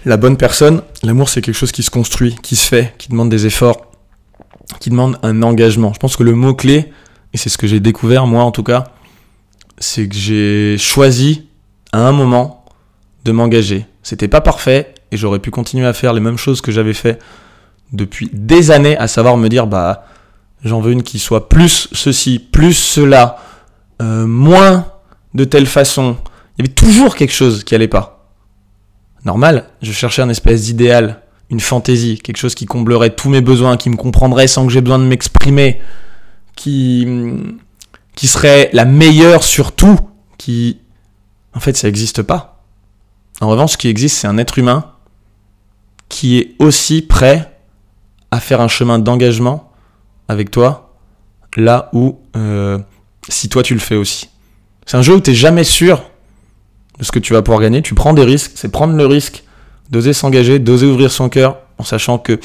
la 0.06 0.18
bonne 0.18 0.38
personne. 0.38 0.82
L'amour 1.04 1.30
c'est 1.30 1.42
quelque 1.42 1.56
chose 1.56 1.72
qui 1.72 1.84
se 1.84 1.90
construit, 1.90 2.36
qui 2.44 2.56
se 2.56 2.68
fait, 2.68 2.94
qui 2.98 3.10
demande 3.10 3.30
des 3.30 3.46
efforts, 3.46 3.87
qui 4.80 4.90
demande 4.90 5.18
un 5.24 5.44
engagement. 5.44 5.94
Je 5.94 6.00
pense 6.00 6.16
que 6.16 6.24
le 6.24 6.34
mot 6.34 6.54
clé 6.54 6.92
et 7.34 7.38
c'est 7.38 7.50
ce 7.50 7.58
que 7.58 7.68
j'ai 7.68 7.80
découvert 7.80 8.28
moi 8.28 8.44
en 8.44 8.52
tout 8.52 8.64
cas, 8.64 8.86
c'est 9.78 10.08
que 10.08 10.16
j'ai 10.16 10.78
choisi 10.78 11.48
à 11.92 12.08
un 12.08 12.12
moment 12.12 12.66
de 13.26 13.32
m'engager. 13.32 13.86
C'était 14.04 14.28
pas 14.28 14.42
parfait 14.42 14.94
et 15.12 15.18
j'aurais 15.18 15.40
pu 15.40 15.52
continuer 15.52 15.86
à 15.86 15.94
faire 15.94 16.14
les 16.14 16.20
mêmes 16.20 16.38
choses 16.38 16.62
que 16.62 16.72
j'avais 16.72 16.94
fait 16.94 17.20
depuis 17.94 18.30
des 18.34 18.72
années, 18.72 18.98
à 18.98 19.08
savoir 19.08 19.38
me 19.38 19.50
dire 19.50 19.68
bah 19.68 20.06
j'en 20.64 20.82
veux 20.82 20.92
une 20.92 21.04
qui 21.04 21.20
soit 21.20 21.50
plus 21.50 21.90
ceci, 21.94 22.40
plus 22.40 22.74
cela, 22.74 23.38
euh, 24.02 24.26
moins 24.26 24.88
de 25.34 25.44
telle 25.44 25.68
façon. 25.68 26.18
Il 26.58 26.66
y 26.66 26.68
avait 26.68 26.74
toujours 26.74 27.16
quelque 27.16 27.34
chose 27.34 27.64
qui 27.64 27.76
allait 27.76 27.88
pas. 27.88 28.32
Normal, 29.26 29.66
je 29.82 29.92
cherchais 29.92 30.22
un 30.22 30.30
espèce 30.30 30.64
d'idéal, 30.64 31.22
une 31.50 31.60
fantaisie, 31.60 32.20
quelque 32.20 32.38
chose 32.38 32.56
qui 32.56 32.66
comblerait 32.66 33.16
tous 33.16 33.30
mes 33.30 33.42
besoins, 33.42 33.78
qui 33.78 33.90
me 33.90 33.96
comprendrait 33.96 34.48
sans 34.48 34.66
que 34.66 34.74
j'ai 34.74 34.82
besoin 34.82 35.00
de 35.00 35.06
m'exprimer, 35.06 35.82
qui, 36.56 37.08
qui 38.16 38.28
serait 38.28 38.70
la 38.74 38.86
meilleure 38.86 39.44
sur 39.44 39.72
tout, 39.72 39.98
qui... 40.38 40.80
En 41.54 41.60
fait, 41.60 41.76
ça 41.78 41.88
n'existe 41.88 42.22
pas. 42.22 42.64
En 43.40 43.48
revanche, 43.48 43.74
ce 43.74 43.78
qui 43.78 43.88
existe, 43.88 44.18
c'est 44.18 44.28
un 44.28 44.38
être 44.38 44.58
humain 44.58 44.92
qui 46.10 46.38
est 46.38 46.56
aussi 46.60 47.02
prêt 47.02 47.58
à 48.32 48.40
faire 48.40 48.62
un 48.62 48.68
chemin 48.68 49.00
d'engagement 49.00 49.72
avec 50.28 50.52
toi, 50.52 50.96
là 51.56 51.90
où, 51.94 52.20
euh, 52.36 52.78
si 53.30 53.50
toi 53.50 53.64
tu 53.64 53.74
le 53.74 53.80
fais 53.80 53.96
aussi. 53.96 54.30
C'est 54.86 54.98
un 54.98 55.02
jeu 55.02 55.16
où 55.16 55.22
tu 55.22 55.32
n'es 55.32 55.36
jamais 55.36 55.64
sûr 55.64 56.02
de 57.00 57.04
ce 57.04 57.12
que 57.12 57.20
tu 57.20 57.34
vas 57.34 57.42
pouvoir 57.42 57.62
gagner. 57.62 57.82
Tu 57.82 57.94
prends 57.94 58.14
des 58.14 58.24
risques, 58.24 58.52
c'est 58.56 58.70
prendre 58.70 58.96
le 58.96 59.06
risque 59.06 59.44
d'oser 59.90 60.14
s'engager, 60.14 60.60
d'oser 60.60 60.88
ouvrir 60.88 61.12
son 61.12 61.30
cœur, 61.30 61.58
en 61.78 61.84
sachant 61.84 62.18
que 62.18 62.40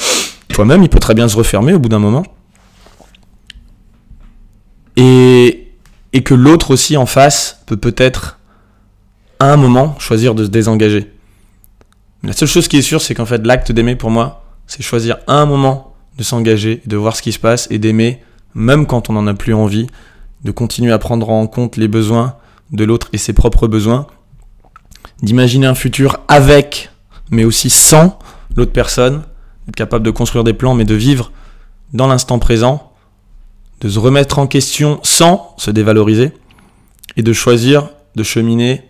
toi-même, 0.49 0.83
il 0.83 0.89
peut 0.89 0.99
très 0.99 1.15
bien 1.15 1.29
se 1.29 1.37
refermer 1.37 1.73
au 1.73 1.79
bout 1.79 1.89
d'un 1.89 1.99
moment. 1.99 2.23
Et, 4.97 5.69
et 6.13 6.23
que 6.23 6.35
l'autre 6.35 6.73
aussi 6.73 6.97
en 6.97 7.07
face 7.07 7.63
peut 7.67 7.77
peut-être, 7.77 8.39
à 9.41 9.53
un 9.53 9.57
moment, 9.57 9.97
choisir 9.99 10.35
de 10.35 10.45
se 10.45 10.51
désengager. 10.51 11.11
La 12.23 12.33
seule 12.33 12.49
chose 12.49 12.69
qui 12.69 12.77
est 12.77 12.83
sûre, 12.83 13.01
c'est 13.01 13.15
qu'en 13.15 13.27
fait, 13.27 13.45
l'acte 13.45 13.73
d'aimer 13.73 13.97
pour 13.97 14.11
moi, 14.11 14.45
c'est 14.67 14.83
choisir 14.83 15.17
à 15.27 15.35
un 15.35 15.47
moment 15.47 15.95
de 16.19 16.23
s'engager, 16.23 16.83
de 16.87 16.97
voir 16.97 17.17
ce 17.17 17.23
qui 17.23 17.33
se 17.33 17.39
passe 17.39 17.67
et 17.71 17.79
d'aimer, 17.79 18.23
même 18.55 18.87
quand 18.87 19.11
on 19.11 19.15
n'en 19.15 19.27
a 19.27 19.35
plus 19.35 19.55
envie, 19.55 19.89
de 20.45 20.51
continuer 20.53 20.93
à 20.93 20.99
prendre 20.99 21.31
en 21.31 21.47
compte 21.47 21.77
les 21.77 21.89
besoins 21.89 22.37
de 22.71 22.85
l'autre 22.85 23.09
et 23.13 23.19
ses 23.19 23.33
propres 23.33 23.67
besoins, 23.67 24.07
d'imaginer 25.23 25.67
un 25.67 25.75
futur 25.75 26.21
avec, 26.29 26.92
mais 27.33 27.45
aussi 27.45 27.71
sans 27.71 28.19
l'autre 28.55 28.73
personne, 28.73 29.23
d'être 29.67 29.75
capable 29.75 30.05
de 30.05 30.11
construire 30.11 30.45
des 30.45 30.53
plans, 30.53 30.75
mais 30.75 30.85
de 30.85 30.95
vivre 30.95 31.33
dans 31.93 32.07
l'instant 32.07 32.39
présent, 32.39 32.93
de 33.81 33.89
se 33.89 33.99
remettre 33.99 34.39
en 34.39 34.47
question 34.47 35.01
sans 35.03 35.55
se 35.59 35.73
dévaloriser, 35.73 36.33
et 37.17 37.23
de 37.23 37.33
choisir 37.33 37.89
de 38.15 38.23
cheminer 38.23 38.89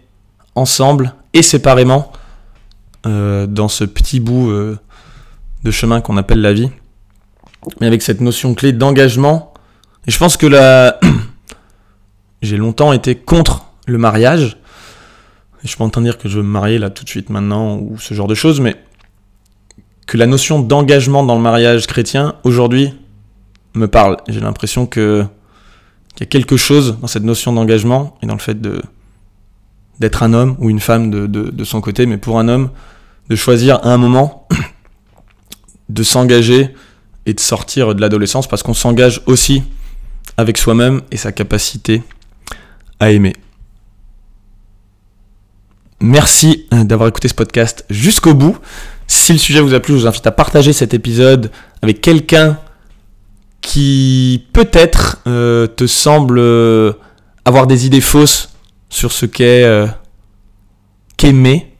ensemble 0.54 1.14
et 1.32 1.42
séparément 1.42 2.12
euh, 3.06 3.46
dans 3.46 3.68
ce 3.68 3.84
petit 3.84 4.20
bout 4.20 4.50
euh, 4.50 4.78
de 5.64 5.70
chemin 5.70 6.00
qu'on 6.00 6.16
appelle 6.16 6.40
la 6.40 6.52
vie, 6.52 6.70
mais 7.80 7.86
avec 7.86 8.02
cette 8.02 8.20
notion 8.20 8.54
clé 8.54 8.72
d'engagement. 8.72 9.54
Et 10.06 10.10
je 10.10 10.18
pense 10.18 10.36
que 10.36 10.46
la... 10.46 11.00
j'ai 12.42 12.56
longtemps 12.56 12.92
été 12.92 13.14
contre 13.14 13.66
le 13.86 13.98
mariage. 13.98 14.58
Je 15.62 15.68
suis 15.68 15.76
pas 15.76 15.88
dire 16.00 16.18
que 16.18 16.28
je 16.28 16.38
veux 16.38 16.42
me 16.42 16.48
marier 16.48 16.78
là 16.78 16.90
tout 16.90 17.04
de 17.04 17.08
suite 17.08 17.30
maintenant 17.30 17.78
ou 17.78 17.96
ce 17.98 18.14
genre 18.14 18.26
de 18.26 18.34
choses, 18.34 18.60
mais 18.60 18.76
que 20.06 20.16
la 20.16 20.26
notion 20.26 20.60
d'engagement 20.60 21.22
dans 21.22 21.36
le 21.36 21.40
mariage 21.40 21.86
chrétien 21.86 22.34
aujourd'hui 22.42 22.92
me 23.74 23.86
parle. 23.86 24.16
J'ai 24.28 24.40
l'impression 24.40 24.86
que 24.86 25.24
qu'il 26.14 26.26
y 26.26 26.28
a 26.28 26.30
quelque 26.30 26.56
chose 26.56 26.98
dans 27.00 27.06
cette 27.06 27.22
notion 27.22 27.52
d'engagement 27.52 28.18
et 28.22 28.26
dans 28.26 28.34
le 28.34 28.40
fait 28.40 28.60
de 28.60 28.82
d'être 30.00 30.22
un 30.22 30.32
homme 30.32 30.56
ou 30.58 30.68
une 30.68 30.80
femme 30.80 31.10
de, 31.10 31.26
de 31.26 31.64
son 31.64 31.80
côté, 31.80 32.06
mais 32.06 32.18
pour 32.18 32.38
un 32.38 32.48
homme, 32.48 32.70
de 33.28 33.36
choisir 33.36 33.76
à 33.76 33.92
un 33.92 33.98
moment 33.98 34.48
de 35.88 36.02
s'engager 36.02 36.74
et 37.26 37.34
de 37.34 37.40
sortir 37.40 37.94
de 37.94 38.00
l'adolescence 38.00 38.48
parce 38.48 38.62
qu'on 38.62 38.74
s'engage 38.74 39.22
aussi 39.26 39.62
avec 40.36 40.58
soi-même 40.58 41.02
et 41.10 41.16
sa 41.16 41.30
capacité 41.30 42.02
à 42.98 43.10
aimer. 43.10 43.34
Merci 46.02 46.66
euh, 46.72 46.82
d'avoir 46.82 47.08
écouté 47.08 47.28
ce 47.28 47.34
podcast 47.34 47.84
jusqu'au 47.88 48.34
bout. 48.34 48.58
Si 49.06 49.32
le 49.32 49.38
sujet 49.38 49.60
vous 49.60 49.72
a 49.72 49.78
plu, 49.78 49.94
je 49.94 50.00
vous 50.00 50.06
invite 50.08 50.26
à 50.26 50.32
partager 50.32 50.72
cet 50.72 50.94
épisode 50.94 51.52
avec 51.80 52.00
quelqu'un 52.00 52.58
qui 53.60 54.44
peut-être 54.52 55.18
euh, 55.28 55.68
te 55.68 55.86
semble 55.86 56.40
euh, 56.40 56.94
avoir 57.44 57.68
des 57.68 57.86
idées 57.86 58.00
fausses 58.00 58.50
sur 58.88 59.12
ce 59.12 59.26
qu'est 59.26 59.64
qu'aimer 61.16 61.72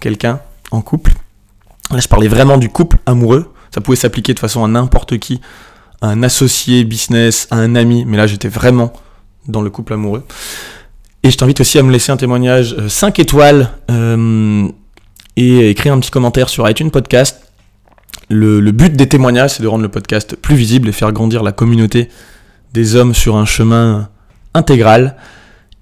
quelqu'un 0.00 0.38
en 0.70 0.80
couple. 0.80 1.14
Là, 1.90 1.98
je 1.98 2.06
parlais 2.06 2.28
vraiment 2.28 2.58
du 2.58 2.68
couple 2.68 2.98
amoureux. 3.04 3.52
Ça 3.74 3.80
pouvait 3.80 3.96
s'appliquer 3.96 4.32
de 4.32 4.38
façon 4.38 4.64
à 4.64 4.68
n'importe 4.68 5.18
qui, 5.18 5.40
à 6.00 6.06
un 6.06 6.22
associé 6.22 6.84
business, 6.84 7.48
à 7.50 7.56
un 7.56 7.74
ami, 7.74 8.04
mais 8.04 8.16
là, 8.16 8.28
j'étais 8.28 8.48
vraiment 8.48 8.92
dans 9.48 9.60
le 9.60 9.70
couple 9.70 9.92
amoureux. 9.92 10.24
Et 11.26 11.30
je 11.32 11.36
t'invite 11.36 11.60
aussi 11.60 11.76
à 11.76 11.82
me 11.82 11.90
laisser 11.90 12.12
un 12.12 12.16
témoignage 12.16 12.76
5 12.86 13.18
étoiles 13.18 13.68
euh, 13.90 14.68
et 15.34 15.70
écrire 15.70 15.92
un 15.92 15.98
petit 15.98 16.12
commentaire 16.12 16.48
sur 16.48 16.70
iTunes 16.70 16.92
Podcast. 16.92 17.40
Le, 18.28 18.60
but 18.70 18.94
des 18.94 19.08
témoignages, 19.08 19.54
c'est 19.54 19.62
de 19.64 19.66
rendre 19.66 19.82
le 19.82 19.88
podcast 19.88 20.36
plus 20.36 20.54
visible 20.54 20.88
et 20.88 20.92
faire 20.92 21.10
grandir 21.10 21.42
la 21.42 21.50
communauté 21.50 22.10
des 22.72 22.94
hommes 22.94 23.12
sur 23.12 23.34
un 23.34 23.44
chemin 23.44 24.08
intégral. 24.54 25.16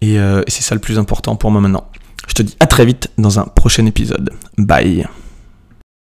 Et, 0.00 0.18
euh, 0.18 0.40
et 0.46 0.50
c'est 0.50 0.62
ça 0.62 0.74
le 0.74 0.80
plus 0.80 0.98
important 0.98 1.37
pour 1.37 1.50
moi 1.50 1.61
maintenant. 1.61 1.90
Je 2.26 2.33
te 2.33 2.42
dis 2.42 2.57
à 2.59 2.66
très 2.66 2.87
vite 2.87 3.11
dans 3.18 3.38
un 3.38 3.44
prochain 3.44 3.85
épisode. 3.85 4.30
Bye. 4.57 5.07